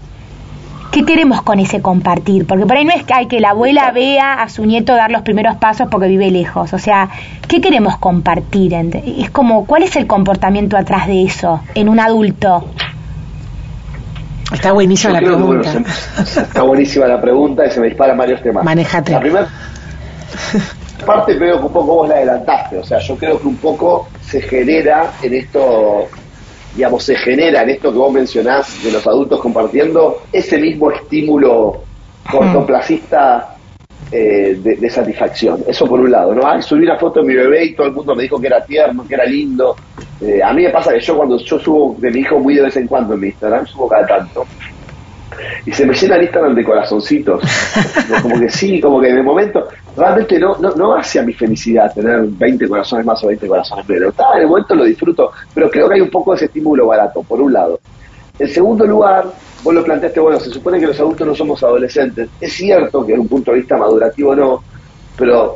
¿Qué 0.91 1.04
queremos 1.04 1.41
con 1.41 1.60
ese 1.60 1.82
compartir? 1.82 2.46
Porque 2.48 2.65
por 2.65 2.78
ahí 2.78 2.86
no 2.86 2.94
es 2.94 3.04
que 3.04 3.13
hay 3.13 3.26
que 3.28 3.41
la 3.41 3.50
abuela 3.50 3.91
vea 3.91 4.34
a 4.41 4.48
su 4.48 4.63
nieto 4.65 4.96
dar 4.96 5.12
los 5.12 5.24
primeros 5.24 5.58
pasos 5.58 5.89
porque 5.91 6.08
vive 6.08 6.32
lejos. 6.32 6.72
O 6.72 6.78
sea, 6.80 7.10
¿qué 7.50 7.60
queremos 7.60 7.98
compartir? 7.98 8.74
Es 9.20 9.30
como, 9.30 9.65
¿cuál 9.65 9.84
es 9.84 9.98
el 9.98 10.08
comportamiento 10.08 10.78
atrás 10.78 11.08
de 11.08 11.24
eso 11.24 11.60
en 11.74 11.89
un 11.89 12.00
adulto? 12.00 12.70
Está 14.54 14.72
buenísima 14.72 15.13
la 15.15 15.20
creo 15.20 15.36
que, 15.38 15.44
bueno, 15.44 15.62
pregunta. 15.63 15.91
se- 16.24 16.41
está 16.41 16.62
buenísima 16.62 17.08
la 17.08 17.20
pregunta 17.20 17.65
y 17.65 17.72
se 17.72 17.82
me 17.82 17.88
disparan 17.88 18.18
varios 18.18 18.41
temas. 18.41 18.63
Manejate. 18.63 19.12
La 19.12 19.20
primera 19.20 19.48
parte 21.03 21.38
creo 21.38 21.60
que 21.60 21.65
un 21.65 21.73
poco 21.73 21.95
vos 21.95 22.10
la 22.10 22.15
adelantaste, 22.15 22.77
o 22.77 22.84
sea, 22.84 22.99
yo 22.99 23.15
creo 23.15 23.39
que 23.39 23.47
un 23.47 23.58
poco 23.58 24.08
se 24.21 24.41
genera 24.41 25.13
en 25.21 25.34
esto, 25.34 26.08
digamos, 26.75 27.03
se 27.03 27.15
genera 27.15 27.63
en 27.63 27.69
esto 27.69 27.91
que 27.91 27.97
vos 27.97 28.13
mencionás 28.13 28.84
de 28.84 28.91
los 28.91 29.05
adultos 29.05 29.39
compartiendo 29.39 30.23
ese 30.31 30.58
mismo 30.58 30.91
estímulo 30.91 31.81
cortoplacista 32.29 33.55
eh, 34.12 34.58
de, 34.62 34.75
de 34.75 34.89
satisfacción. 34.89 35.63
Eso 35.67 35.86
por 35.88 35.99
un 35.99 36.12
lado, 36.12 36.34
¿no? 36.34 36.47
Ay, 36.47 36.62
subí 36.62 36.84
una 36.84 36.97
foto 36.97 37.21
de 37.21 37.27
mi 37.27 37.34
bebé 37.36 37.65
y 37.65 37.75
todo 37.75 37.88
el 37.88 37.93
mundo 37.93 38.15
me 38.15 38.23
dijo 38.23 38.39
que 38.39 38.47
era 38.47 38.63
tierno, 38.63 39.05
que 39.08 39.15
era 39.15 39.25
lindo. 39.25 39.75
Eh, 40.21 40.41
a 40.43 40.53
mí 40.53 40.63
me 40.63 40.69
pasa 40.69 40.93
que 40.93 40.99
yo 40.99 41.17
cuando 41.17 41.38
yo 41.38 41.60
subo 41.60 41.95
de 41.99 42.12
mi 42.12 42.19
hijo 42.19 42.39
muy 42.39 42.55
de 42.55 42.63
vez 42.63 42.77
en 42.77 42.88
cuando 42.88 43.15
en 43.15 43.19
mi 43.19 43.27
Instagram, 43.27 43.65
subo 43.65 43.88
cada 43.88 44.05
tanto, 44.05 44.45
y 45.65 45.71
se 45.71 45.86
me 45.86 45.93
llena 45.93 46.15
el 46.15 46.24
Instagram 46.24 46.56
de 46.56 46.63
corazoncitos. 46.63 47.41
Como 48.21 48.39
que 48.39 48.50
sí, 48.50 48.80
como 48.80 49.02
que 49.02 49.13
de 49.13 49.21
momento, 49.21 49.67
realmente 49.95 50.39
no, 50.39 50.58
no, 50.58 50.74
no 50.76 50.95
hace 50.95 51.19
a 51.19 51.24
mi 51.24 51.34
felicidad 51.34 51.93
tener 51.93 52.21
20 52.21 52.67
corazones 52.67 53.06
más 53.06 53.24
o 53.24 53.28
20 53.28 53.48
corazones 53.48 53.88
menos. 53.88 54.10
Está, 54.10 54.39
en 54.39 54.48
momento 54.48 54.76
lo 54.76 54.84
disfruto, 54.84 55.32
pero 55.54 55.69
creo 55.69 55.88
que 55.88 55.95
hay 55.95 56.02
un 56.02 56.10
poco 56.10 56.32
de 56.32 56.38
ese 56.38 56.45
estímulo 56.45 56.88
barato, 56.88 57.24
por 57.24 57.41
un 57.41 57.54
lado. 57.54 57.80
En 58.38 58.48
segundo 58.50 58.86
lugar, 58.86 59.26
vos 59.63 59.74
lo 59.74 59.84
planteaste, 59.84 60.19
bueno, 60.19 60.39
se 60.39 60.50
supone 60.50 60.80
que 60.80 60.88
los 60.88 61.00
adultos 61.00 61.28
no 61.28 61.36
somos 61.36 61.63
adolescentes. 61.63 62.30
Es 62.39 62.54
cierto 62.54 63.06
que 63.06 63.13
desde 63.13 63.21
un 63.21 63.28
punto 63.28 63.52
de 63.52 63.58
vista 63.58 63.78
madurativo 63.78 64.36
no, 64.36 64.63
pero 65.17 65.56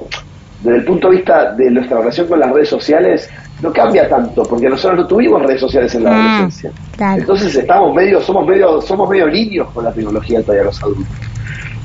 desde 0.63 0.78
el 0.80 0.84
punto 0.86 1.10
de 1.10 1.17
vista 1.17 1.54
de 1.54 1.72
nuestra 1.72 1.98
relación 2.00 2.28
con 2.28 2.39
las 2.39 2.52
redes 2.52 2.69
sociales, 2.69 3.30
no 3.62 3.72
cambia 3.74 4.08
tanto, 4.08 4.43
porque 4.43 4.69
nosotros 4.69 5.00
no 5.02 5.08
tuvimos 5.08 5.41
redes 5.43 5.60
sociales 5.62 5.93
en 5.95 6.04
la 6.04 6.12
Mm, 6.12 6.13
adolescencia. 6.13 6.72
claro. 6.95 7.22
Entonces 7.22 7.56
estamos 7.56 7.93
medio, 7.95 8.22
somos 8.22 8.45
medio, 8.48 8.82
somos 8.82 9.10
medio 9.10 9.28
niños 9.28 9.67
con 9.74 9.84
la 9.86 9.91
tecnología 9.91 10.41
todavía 10.41 10.63
los 10.65 10.82
adultos. 10.84 11.06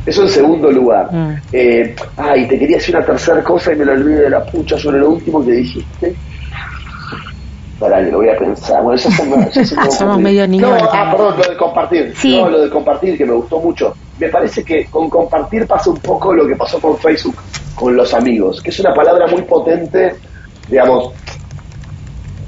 Eso 0.07 0.23
en 0.23 0.29
segundo 0.29 0.71
lugar. 0.71 1.09
Mm. 1.13 1.35
Eh, 1.53 1.95
ay, 2.17 2.47
te 2.47 2.59
quería 2.59 2.77
decir 2.77 2.95
una 2.97 3.07
tercera 3.07 3.43
cosa 3.43 3.73
y 3.73 3.77
me 3.77 3.85
lo 3.87 3.93
olvidé 3.93 4.23
de 4.23 4.31
la 4.31 4.45
pucha 4.45 4.77
sobre 4.79 4.99
lo 4.99 5.11
último 5.11 5.45
que 5.45 5.53
dijiste. 5.53 6.15
Que 7.89 8.11
lo 8.11 8.19
voy 8.19 8.29
a 8.29 8.37
pensar. 8.39 8.83
Bueno, 8.83 8.97
ya 8.99 9.11
se 9.11 9.25
me- 9.25 9.51
ya 9.51 9.65
se 9.65 9.77
me 9.81 9.91
Somos 9.91 10.19
medio 10.21 10.47
niños 10.49 10.71
No, 10.71 10.89
ah, 10.93 11.11
perdón, 11.11 11.35
lo 11.39 11.51
de 11.51 11.57
compartir. 11.57 12.13
Sí. 12.17 12.41
No, 12.41 12.49
lo 12.51 12.63
de 12.63 12.71
compartir, 12.71 13.17
que 13.19 13.25
me 13.27 13.33
gustó 13.33 13.61
mucho. 13.61 13.95
Me 14.19 14.29
parece 14.29 14.65
que 14.65 14.87
con 14.87 15.11
compartir 15.11 15.67
pasa 15.67 15.91
un 15.91 15.99
poco 15.99 16.33
lo 16.33 16.47
que 16.47 16.57
pasó 16.57 16.81
con 16.81 16.97
Facebook, 16.99 17.37
con 17.75 17.97
los 17.97 18.15
amigos, 18.15 18.61
que 18.63 18.71
es 18.71 18.81
una 18.81 18.95
palabra 18.95 19.27
muy 19.27 19.43
potente, 19.43 20.15
digamos, 20.69 21.13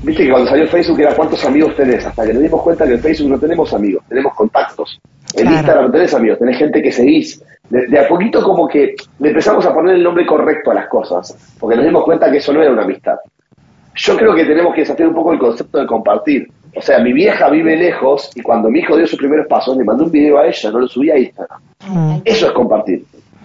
Viste 0.02 0.24
que 0.24 0.30
cuando 0.30 0.48
salió 0.48 0.68
Facebook 0.68 1.00
era 1.00 1.14
cuántos 1.16 1.44
amigos 1.44 1.74
tenés, 1.74 2.04
hasta 2.06 2.24
que 2.24 2.32
nos 2.32 2.42
dimos 2.42 2.62
cuenta 2.62 2.86
que 2.86 2.92
en 2.92 3.00
Facebook 3.00 3.30
no 3.30 3.38
tenemos 3.40 3.72
amigos, 3.74 4.04
tenemos 4.08 4.34
contactos. 4.34 5.00
En 5.34 5.40
Claro. 5.42 5.56
Instagram 5.56 5.84
no 5.86 5.90
tenés 5.90 6.14
amigos, 6.14 6.38
tenés 6.38 6.58
gente 6.58 6.82
que 6.82 6.92
seguís. 6.92 7.42
De, 7.68 7.86
de 7.88 7.98
a 7.98 8.06
poquito 8.06 8.40
como 8.44 8.68
que 8.68 8.94
le 9.18 9.28
empezamos 9.30 9.66
a 9.66 9.74
poner 9.74 9.96
el 9.96 10.04
nombre 10.04 10.24
correcto 10.24 10.70
a 10.70 10.74
las 10.74 10.86
cosas, 10.88 11.36
porque 11.58 11.74
nos 11.76 11.84
dimos 11.86 12.04
cuenta 12.04 12.30
que 12.30 12.36
eso 12.36 12.52
no 12.52 12.62
era 12.62 12.70
una 12.70 12.82
amistad. 12.84 13.16
Yo 13.96 14.16
creo 14.16 14.34
que 14.34 14.44
tenemos 14.44 14.74
que 14.74 14.80
desafiar 14.82 15.08
un 15.08 15.14
poco 15.14 15.32
el 15.32 15.38
concepto 15.38 15.78
de 15.78 15.86
compartir. 15.86 16.48
o 16.74 16.82
sea, 16.82 16.98
mi 16.98 17.12
vieja 17.12 17.48
vive 17.48 17.74
lejos 17.76 18.30
y 18.34 18.42
cuando 18.42 18.68
mi 18.68 18.80
hijo 18.80 18.96
dio 18.96 19.06
sus 19.06 19.18
primeros 19.18 19.46
pasos, 19.46 19.76
le 19.76 19.84
mandó 19.84 20.04
un 20.04 20.10
video 20.10 20.38
a 20.38 20.46
ella, 20.46 20.70
no 20.70 20.80
lo 20.80 20.88
subí 20.88 21.10
a 21.10 21.18
Instagram. 21.18 21.60
Mm. 21.88 22.16
Eso 22.24 22.46
es 22.46 22.52
compartir. 22.52 23.04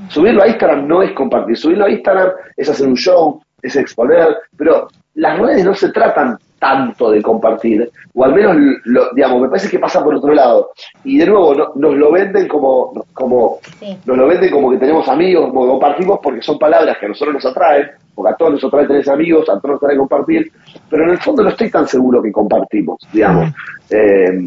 Subirlo 0.09 0.43
a 0.43 0.47
Instagram 0.47 0.87
no 0.87 1.01
es 1.01 1.11
compartir. 1.13 1.55
Subirlo 1.55 1.85
a 1.85 1.89
Instagram 1.89 2.31
es 2.57 2.69
hacer 2.69 2.87
un 2.87 2.95
show, 2.95 3.41
es 3.61 3.75
exponer, 3.77 4.35
pero 4.57 4.89
las 5.15 5.39
redes 5.39 5.63
no 5.63 5.73
se 5.73 5.89
tratan 5.89 6.37
tanto 6.61 7.09
de 7.09 7.23
compartir, 7.23 7.89
o 8.13 8.23
al 8.23 8.35
menos, 8.35 8.55
lo, 8.85 9.11
digamos, 9.15 9.41
me 9.41 9.47
parece 9.47 9.67
que 9.67 9.79
pasa 9.79 10.03
por 10.03 10.13
otro 10.13 10.31
lado. 10.31 10.69
Y 11.03 11.17
de 11.17 11.25
nuevo, 11.25 11.55
nos 11.73 11.95
lo 11.95 12.11
venden 12.11 12.47
como, 12.47 12.93
como 13.13 13.57
nos 14.05 14.15
lo 14.15 14.27
venden 14.27 14.51
como 14.51 14.69
que 14.69 14.77
tenemos 14.77 15.09
amigos, 15.09 15.49
como 15.49 15.63
que 15.63 15.69
compartimos 15.71 16.19
porque 16.21 16.43
son 16.43 16.59
palabras 16.59 16.99
que 16.99 17.07
a 17.07 17.09
nosotros 17.09 17.33
nos 17.33 17.45
atraen, 17.47 17.87
porque 18.13 18.31
a 18.31 18.35
todos 18.35 18.51
nos 18.51 18.63
atrae 18.63 18.85
tener 18.85 19.09
amigos, 19.09 19.49
a 19.49 19.59
todos 19.59 19.71
nos 19.71 19.83
atrae 19.83 19.97
compartir, 19.97 20.51
pero 20.87 21.03
en 21.05 21.09
el 21.09 21.17
fondo 21.17 21.41
no 21.41 21.49
estoy 21.49 21.71
tan 21.71 21.87
seguro 21.87 22.21
que 22.21 22.31
compartimos, 22.31 22.99
digamos. 23.11 23.49
Eh, 23.89 24.43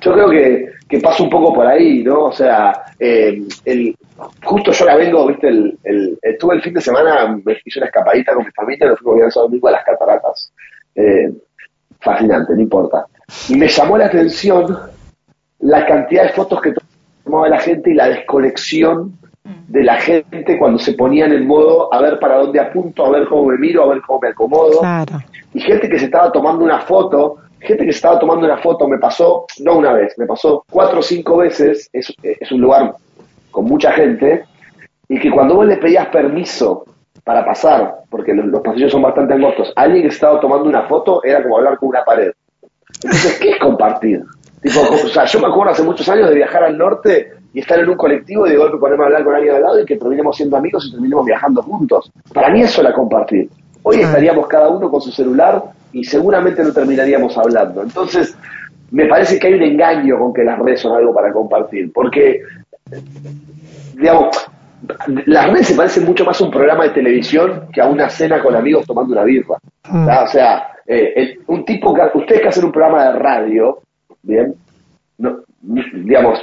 yo 0.00 0.12
creo 0.12 0.30
que, 0.30 0.70
que 0.88 1.00
pasa 1.00 1.24
un 1.24 1.30
poco 1.30 1.52
por 1.52 1.66
ahí, 1.66 2.04
¿no? 2.04 2.26
O 2.26 2.32
sea, 2.32 2.80
eh, 2.96 3.42
el, 3.64 3.96
justo 4.44 4.70
yo 4.70 4.84
la 4.84 4.94
vengo, 4.94 5.26
viste, 5.26 5.48
el, 5.48 5.76
el, 5.82 6.16
estuve 6.22 6.54
el 6.54 6.62
fin 6.62 6.74
de 6.74 6.80
semana, 6.80 7.36
me 7.44 7.56
hice 7.64 7.80
una 7.80 7.86
escapadita 7.86 8.34
con 8.34 8.44
mi 8.44 8.52
familia, 8.52 8.86
nos 8.86 9.00
fuimos 9.00 9.36
a 9.36 9.40
domingo 9.40 9.66
a 9.66 9.72
las 9.72 9.84
cataratas. 9.84 10.52
Eh, 10.94 11.30
fascinante, 12.00 12.54
no 12.54 12.60
importa. 12.60 13.06
Y 13.48 13.56
me 13.56 13.68
llamó 13.68 13.98
la 13.98 14.06
atención 14.06 14.78
la 15.60 15.86
cantidad 15.86 16.24
de 16.24 16.28
fotos 16.30 16.60
que 16.60 16.74
tomaba 17.24 17.48
la 17.48 17.58
gente 17.58 17.90
y 17.90 17.94
la 17.94 18.08
desconexión 18.08 19.18
de 19.68 19.84
la 19.84 19.96
gente 19.96 20.58
cuando 20.58 20.78
se 20.78 20.92
ponían 20.94 21.32
en 21.32 21.46
modo 21.46 21.92
a 21.92 22.00
ver 22.00 22.18
para 22.18 22.38
dónde 22.38 22.60
apunto, 22.60 23.06
a 23.06 23.10
ver 23.10 23.28
cómo 23.28 23.46
me 23.46 23.58
miro, 23.58 23.84
a 23.84 23.88
ver 23.88 24.02
cómo 24.06 24.20
me 24.20 24.28
acomodo. 24.28 24.80
Y 25.54 25.60
gente 25.60 25.88
que 25.88 25.98
se 25.98 26.06
estaba 26.06 26.32
tomando 26.32 26.64
una 26.64 26.80
foto, 26.80 27.36
gente 27.60 27.84
que 27.84 27.92
se 27.92 27.98
estaba 27.98 28.18
tomando 28.18 28.44
una 28.44 28.58
foto, 28.58 28.88
me 28.88 28.98
pasó, 28.98 29.46
no 29.60 29.78
una 29.78 29.92
vez, 29.92 30.14
me 30.18 30.26
pasó 30.26 30.64
cuatro 30.70 31.00
o 31.00 31.02
cinco 31.02 31.38
veces, 31.38 31.88
es, 31.92 32.12
es 32.22 32.52
un 32.52 32.60
lugar 32.60 32.94
con 33.50 33.64
mucha 33.64 33.92
gente, 33.92 34.44
y 35.08 35.18
que 35.18 35.30
cuando 35.30 35.54
vos 35.54 35.66
le 35.66 35.76
pedías 35.76 36.08
permiso 36.08 36.84
para 37.26 37.44
pasar, 37.44 38.02
porque 38.08 38.32
los, 38.32 38.62
pasillos 38.62 38.92
son 38.92 39.02
bastante 39.02 39.34
angostos, 39.34 39.72
alguien 39.74 40.02
que 40.02 40.08
estaba 40.10 40.38
tomando 40.38 40.68
una 40.68 40.84
foto 40.84 41.24
era 41.24 41.42
como 41.42 41.56
hablar 41.56 41.76
con 41.76 41.88
una 41.88 42.04
pared. 42.04 42.30
Entonces, 43.02 43.40
¿qué 43.40 43.50
es 43.50 43.58
compartir? 43.58 44.22
Tipo, 44.62 44.78
o 44.82 45.08
sea, 45.08 45.24
yo 45.24 45.40
me 45.40 45.48
acuerdo 45.48 45.72
hace 45.72 45.82
muchos 45.82 46.08
años 46.08 46.28
de 46.28 46.36
viajar 46.36 46.62
al 46.62 46.78
norte 46.78 47.32
y 47.52 47.58
estar 47.58 47.80
en 47.80 47.88
un 47.88 47.96
colectivo 47.96 48.46
y 48.46 48.50
de 48.50 48.56
golpe 48.56 48.78
ponerme 48.78 49.02
a 49.02 49.06
hablar 49.08 49.24
con 49.24 49.34
alguien 49.34 49.56
al 49.56 49.62
lado 49.62 49.80
y 49.80 49.84
que 49.84 49.96
terminemos 49.96 50.36
siendo 50.36 50.56
amigos 50.56 50.86
y 50.86 50.92
terminemos 50.92 51.26
viajando 51.26 51.62
juntos. 51.62 52.12
Para 52.32 52.48
mí 52.50 52.62
eso 52.62 52.80
era 52.80 52.92
compartir. 52.92 53.50
Hoy 53.82 54.02
estaríamos 54.02 54.46
cada 54.46 54.68
uno 54.68 54.88
con 54.88 55.00
su 55.00 55.10
celular 55.10 55.64
y 55.92 56.04
seguramente 56.04 56.62
no 56.62 56.72
terminaríamos 56.72 57.36
hablando. 57.36 57.82
Entonces, 57.82 58.38
me 58.92 59.06
parece 59.06 59.40
que 59.40 59.48
hay 59.48 59.54
un 59.54 59.62
engaño 59.64 60.16
con 60.16 60.32
que 60.32 60.44
las 60.44 60.60
redes 60.60 60.80
son 60.80 60.96
algo 60.96 61.12
para 61.12 61.32
compartir, 61.32 61.92
porque, 61.92 62.40
digamos, 63.94 64.48
las 65.26 65.50
redes 65.50 65.68
se 65.68 65.74
parecen 65.74 66.04
mucho 66.04 66.24
más 66.24 66.40
a 66.40 66.44
un 66.44 66.50
programa 66.50 66.84
de 66.84 66.90
televisión 66.90 67.68
que 67.72 67.80
a 67.80 67.88
una 67.88 68.08
cena 68.08 68.42
con 68.42 68.54
amigos 68.54 68.86
tomando 68.86 69.12
una 69.12 69.24
birra. 69.24 69.56
Mm. 69.88 70.08
O 70.08 70.26
sea, 70.28 70.68
eh, 70.86 71.38
un 71.46 71.64
tipo 71.64 71.94
que, 71.94 72.02
ustedes 72.14 72.42
que 72.42 72.48
hacen 72.48 72.64
un 72.64 72.72
programa 72.72 73.04
de 73.04 73.18
radio, 73.18 73.78
bien, 74.22 74.54
no, 75.18 75.40
digamos, 75.60 76.42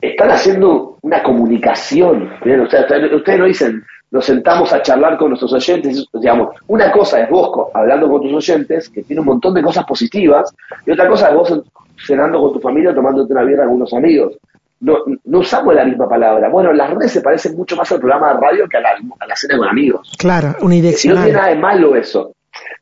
están 0.00 0.30
haciendo 0.30 0.98
una 1.02 1.22
comunicación, 1.22 2.30
o 2.40 2.70
sea, 2.70 2.86
ustedes 3.14 3.38
no 3.38 3.46
dicen, 3.46 3.82
nos 4.10 4.24
sentamos 4.24 4.72
a 4.72 4.82
charlar 4.82 5.16
con 5.16 5.30
nuestros 5.30 5.52
oyentes, 5.52 6.06
digamos, 6.12 6.54
una 6.66 6.92
cosa 6.92 7.22
es 7.22 7.30
vos 7.30 7.68
hablando 7.74 8.08
con 8.08 8.22
tus 8.22 8.34
oyentes, 8.34 8.88
que 8.88 9.02
tiene 9.02 9.20
un 9.20 9.26
montón 9.26 9.54
de 9.54 9.62
cosas 9.62 9.84
positivas, 9.84 10.54
y 10.84 10.90
otra 10.90 11.08
cosa 11.08 11.30
es 11.30 11.34
vos 11.34 11.62
cenando 12.06 12.40
con 12.40 12.52
tu 12.52 12.60
familia, 12.60 12.94
tomándote 12.94 13.32
una 13.32 13.44
birra 13.44 13.64
con 13.64 13.76
unos 13.76 13.92
amigos 13.94 14.36
no, 14.80 14.98
no 15.24 15.38
usamos 15.38 15.74
la 15.74 15.84
misma 15.84 16.08
palabra. 16.08 16.48
Bueno, 16.48 16.72
las 16.72 16.90
redes 16.90 17.12
se 17.12 17.20
parecen 17.20 17.56
mucho 17.56 17.76
más 17.76 17.90
al 17.92 17.98
programa 17.98 18.34
de 18.34 18.40
radio 18.40 18.68
que 18.68 18.76
a 18.76 18.80
la, 18.80 18.90
a 18.90 19.26
la 19.26 19.36
cena 19.36 19.56
con 19.56 19.68
amigos. 19.68 20.12
Claro, 20.18 20.54
unidireccional. 20.60 21.16
Y 21.16 21.20
no 21.20 21.24
tiene 21.24 21.38
nada 21.38 21.54
de 21.54 21.60
malo 21.60 21.96
eso. 21.96 22.32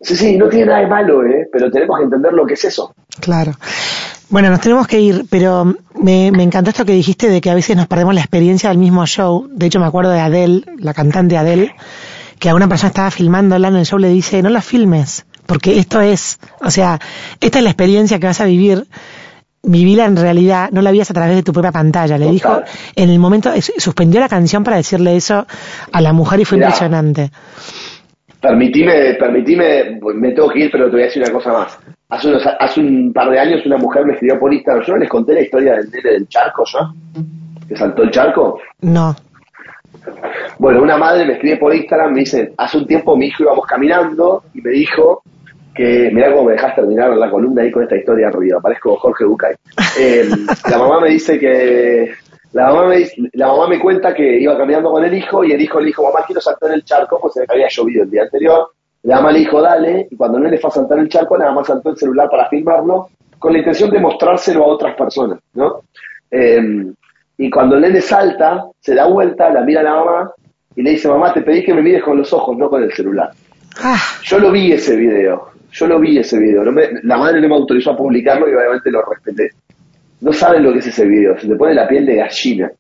Sí, 0.01 0.17
sí, 0.17 0.37
no 0.37 0.49
tiene 0.49 0.67
nada 0.67 0.81
de 0.81 0.87
malo, 0.87 1.25
¿eh? 1.25 1.49
pero 1.53 1.71
tenemos 1.71 1.99
que 1.99 2.05
entender 2.05 2.33
lo 2.33 2.47
que 2.47 2.55
es 2.55 2.65
eso. 2.65 2.95
Claro. 3.21 3.53
Bueno, 4.29 4.51
nos 4.51 4.61
tenemos 4.61 4.87
que 4.87 5.01
ir, 5.01 5.27
pero 5.31 5.65
me, 6.01 6.31
me 6.33 6.43
encantó 6.43 6.71
esto 6.71 6.85
que 6.85 6.93
dijiste 6.93 7.29
de 7.29 7.41
que 7.41 7.51
a 7.51 7.55
veces 7.55 7.77
nos 7.77 7.87
perdemos 7.87 8.15
la 8.15 8.21
experiencia 8.21 8.69
del 8.69 8.79
mismo 8.79 9.07
show. 9.07 9.49
De 9.51 9.67
hecho, 9.67 9.81
me 9.81 9.87
acuerdo 9.87 10.11
de 10.11 10.21
Adele, 10.21 10.65
la 10.79 10.95
cantante 10.95 11.37
Adele, 11.37 11.75
que 12.39 12.49
a 12.49 12.55
una 12.55 12.69
persona 12.69 12.89
estaba 12.89 13.11
filmándola 13.11 13.69
en 13.69 13.77
el 13.77 13.87
show 13.87 13.99
le 13.99 14.09
dice, 14.09 14.43
no 14.43 14.51
la 14.51 14.61
filmes, 14.61 15.27
porque 15.47 15.79
esto 15.79 16.01
es, 16.01 16.39
o 16.61 16.71
sea, 16.71 16.99
esta 17.41 17.59
es 17.59 17.65
la 17.65 17.71
experiencia 17.71 18.19
que 18.19 18.27
vas 18.27 18.41
a 18.41 18.45
vivir 18.47 18.87
vivila 19.65 20.05
en 20.05 20.17
realidad, 20.17 20.71
no 20.73 20.83
la 20.83 20.91
vías 20.91 21.11
a 21.11 21.15
través 21.15 21.37
de 21.37 21.43
tu 21.43 21.53
propia 21.53 21.73
pantalla. 21.73 22.19
Le 22.19 22.31
dijo, 22.31 22.63
en 22.95 23.11
el 23.11 23.19
momento, 23.19 23.51
suspendió 23.79 24.21
la 24.21 24.29
canción 24.29 24.65
para 24.65 24.77
decirle 24.77 25.17
eso 25.17 25.47
a 25.93 26.01
la 26.01 26.13
mujer 26.13 26.41
y 26.41 26.45
fue 26.45 26.59
impresionante. 26.59 27.31
Permitime, 28.41 29.15
permitime, 29.15 29.99
me 30.17 30.33
tengo 30.33 30.51
que 30.51 30.65
ir, 30.65 30.71
pero 30.71 30.87
te 30.87 30.93
voy 30.93 31.03
a 31.03 31.05
decir 31.07 31.23
una 31.23 31.33
cosa 31.33 31.53
más. 31.53 31.79
Hace, 32.11 32.29
unos, 32.29 32.47
hace 32.47 32.81
un 32.81 33.13
par 33.13 33.31
de 33.31 33.39
años 33.39 33.65
una 33.65 33.79
mujer 33.79 34.05
me 34.05 34.13
escribió 34.13 34.39
por 34.39 34.53
Instagram. 34.53 34.85
Yo 34.85 34.93
no 34.93 34.99
les 34.99 35.09
conté 35.09 35.33
la 35.33 35.41
historia 35.41 35.77
del 35.77 35.91
nene 35.91 36.11
del 36.11 36.29
charco, 36.29 36.65
¿ya? 36.71 36.93
¿Que 37.67 37.77
saltó 37.77 38.03
el 38.03 38.11
charco? 38.11 38.61
No. 38.83 39.17
Bueno, 40.59 40.83
una 40.83 40.99
madre 40.99 41.25
me 41.25 41.33
escribe 41.35 41.57
por 41.57 41.75
Instagram, 41.75 42.13
me 42.13 42.21
dice, 42.21 42.53
hace 42.59 42.79
un 42.79 42.87
tiempo 42.87 43.17
mi 43.17 43.27
hijo 43.27 43.45
íbamos 43.45 43.67
caminando 43.67 44.45
y 44.53 44.61
me 44.61 44.71
dijo 44.71 45.23
que 45.75 46.11
mirá 46.13 46.31
cómo 46.31 46.45
me 46.45 46.53
dejas 46.53 46.75
terminar 46.75 47.17
la 47.17 47.31
columna 47.31 47.63
ahí 47.63 47.71
con 47.71 47.83
esta 47.83 47.97
historia 47.97 48.29
arriba, 48.29 48.61
parezco 48.61 48.97
Jorge 48.97 49.25
Bucay. 49.25 49.55
Eh, 49.99 50.29
la 50.71 50.79
mamá 50.79 51.01
me 51.01 51.11
dice 51.11 51.39
que 51.39 52.13
la 52.53 52.67
mamá 52.69 52.87
me 52.87 53.07
la 53.33 53.49
mamá 53.49 53.69
me 53.69 53.81
cuenta 53.81 54.15
que 54.15 54.41
iba 54.41 54.57
caminando 54.57 54.93
con 54.93 55.05
el 55.05 55.13
hijo 55.13 55.43
y 55.45 55.53
el 55.53 55.61
hijo 55.61 55.81
le 55.81 55.87
dijo, 55.87 56.05
mamá 56.05 56.25
quiero 56.25 56.41
saltar 56.41 56.71
en 56.71 56.77
el 56.77 56.85
charco, 56.85 57.19
pues 57.21 57.35
se 57.35 57.45
había 57.49 57.69
llovido 57.69 58.05
el 58.05 58.11
día 58.11 58.23
anterior. 58.23 58.69
La 59.03 59.17
mamá 59.17 59.33
le 59.33 59.41
dijo, 59.41 59.61
dale, 59.61 60.07
y 60.11 60.17
cuando 60.17 60.39
no 60.39 60.49
le 60.49 60.59
fue 60.59 60.69
a 60.69 60.73
saltar 60.73 60.99
el 60.99 61.09
charco, 61.09 61.37
la 61.37 61.47
mamá 61.47 61.65
saltó 61.65 61.91
el 61.91 61.97
celular 61.97 62.29
para 62.31 62.49
filmarlo, 62.49 63.11
con 63.39 63.53
la 63.53 63.59
intención 63.59 63.91
de 63.91 63.99
mostrárselo 63.99 64.65
a 64.65 64.69
otras 64.69 64.97
personas, 64.97 65.41
¿no? 65.53 65.81
Eh, 66.31 66.93
y 67.37 67.51
cuando 67.51 67.75
el 67.75 67.83
nene 67.83 68.01
salta, 68.01 68.65
se 68.81 68.95
da 68.95 69.07
vuelta, 69.07 69.51
la 69.51 69.63
mira 69.63 69.81
a 69.81 69.85
la 69.85 69.95
mamá 69.97 70.33
y 70.77 70.83
le 70.83 70.91
dice, 70.91 71.09
mamá, 71.09 71.33
te 71.33 71.43
pedí 71.43 71.65
que 71.65 71.75
me 71.75 71.83
mires 71.83 72.03
con 72.03 72.17
los 72.17 72.33
ojos, 72.33 72.57
no 72.57 72.71
con 72.71 72.83
el 72.83 72.93
celular. 72.93 73.31
Ah. 73.83 74.01
Yo 74.23 74.39
lo 74.39 74.53
vi 74.53 74.73
ese 74.73 74.97
video. 74.97 75.54
Yo 75.75 75.89
lo 75.89 75.99
vi 75.99 76.19
ese 76.19 76.39
video, 76.39 76.63
la 76.65 77.17
madre 77.17 77.41
no 77.41 77.49
me 77.49 77.57
autorizó 77.57 77.91
a 77.91 77.97
publicarlo 77.97 78.49
y 78.49 78.55
obviamente 78.55 78.93
lo 78.93 79.03
respeté. 79.03 79.51
No 80.21 80.33
saben 80.33 80.63
lo 80.63 80.73
que 80.73 80.79
es 80.79 80.87
ese 80.87 81.05
video, 81.05 81.37
se 81.37 81.49
te 81.49 81.57
pone 81.57 81.75
la 81.75 81.89
piel 81.89 82.07
de 82.07 82.15
gallina. 82.15 82.71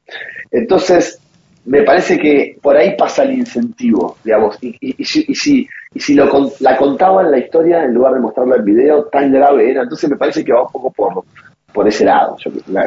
Entonces, 0.52 1.20
me 1.64 1.82
parece 1.82 2.16
que 2.18 2.56
por 2.62 2.76
ahí 2.76 2.96
pasa 2.96 3.24
el 3.24 3.32
incentivo, 3.32 4.16
digamos, 4.22 4.58
y, 4.62 4.76
y, 4.80 5.04
si, 5.04 5.26
y 5.92 6.00
si 6.00 6.14
lo, 6.14 6.52
la 6.60 6.76
contaban 6.76 7.32
la 7.32 7.38
historia 7.38 7.84
en 7.84 7.94
lugar 7.94 8.14
de 8.14 8.20
mostrarla 8.20 8.56
en 8.56 8.64
video, 8.64 9.04
tan 9.06 9.32
grave 9.32 9.72
era, 9.72 9.82
entonces 9.82 10.08
me 10.08 10.16
parece 10.16 10.44
que 10.44 10.52
va 10.52 10.62
un 10.62 10.70
poco 10.70 10.92
por, 10.92 11.24
por 11.74 11.88
ese 11.88 12.04
lado, 12.04 12.36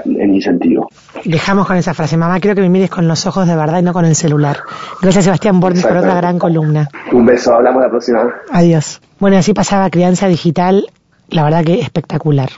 el 0.06 0.30
incentivo. 0.34 0.90
Dejamos 1.26 1.68
con 1.68 1.76
esa 1.76 1.94
frase, 1.94 2.16
mamá, 2.16 2.40
quiero 2.40 2.56
que 2.56 2.62
me 2.62 2.70
mires 2.70 2.90
con 2.90 3.06
los 3.06 3.28
ojos 3.28 3.46
de 3.46 3.56
verdad 3.56 3.80
y 3.80 3.84
no 3.84 3.92
con 3.92 4.06
el 4.06 4.16
celular. 4.16 4.60
Gracias 5.02 5.26
Sebastián 5.26 5.60
Borges 5.60 5.86
por 5.86 5.98
otra 5.98 6.16
gran 6.16 6.40
columna. 6.40 6.88
Un 7.12 7.26
beso, 7.26 7.54
hablamos 7.54 7.84
la 7.84 7.90
próxima. 7.90 8.34
Adiós. 8.50 9.02
Bueno, 9.20 9.38
así 9.38 9.54
pasaba 9.54 9.90
Crianza 9.90 10.28
Digital, 10.30 10.88
la 11.30 11.44
verdad 11.44 11.66
que 11.66 11.82
espectacular. 11.82 12.50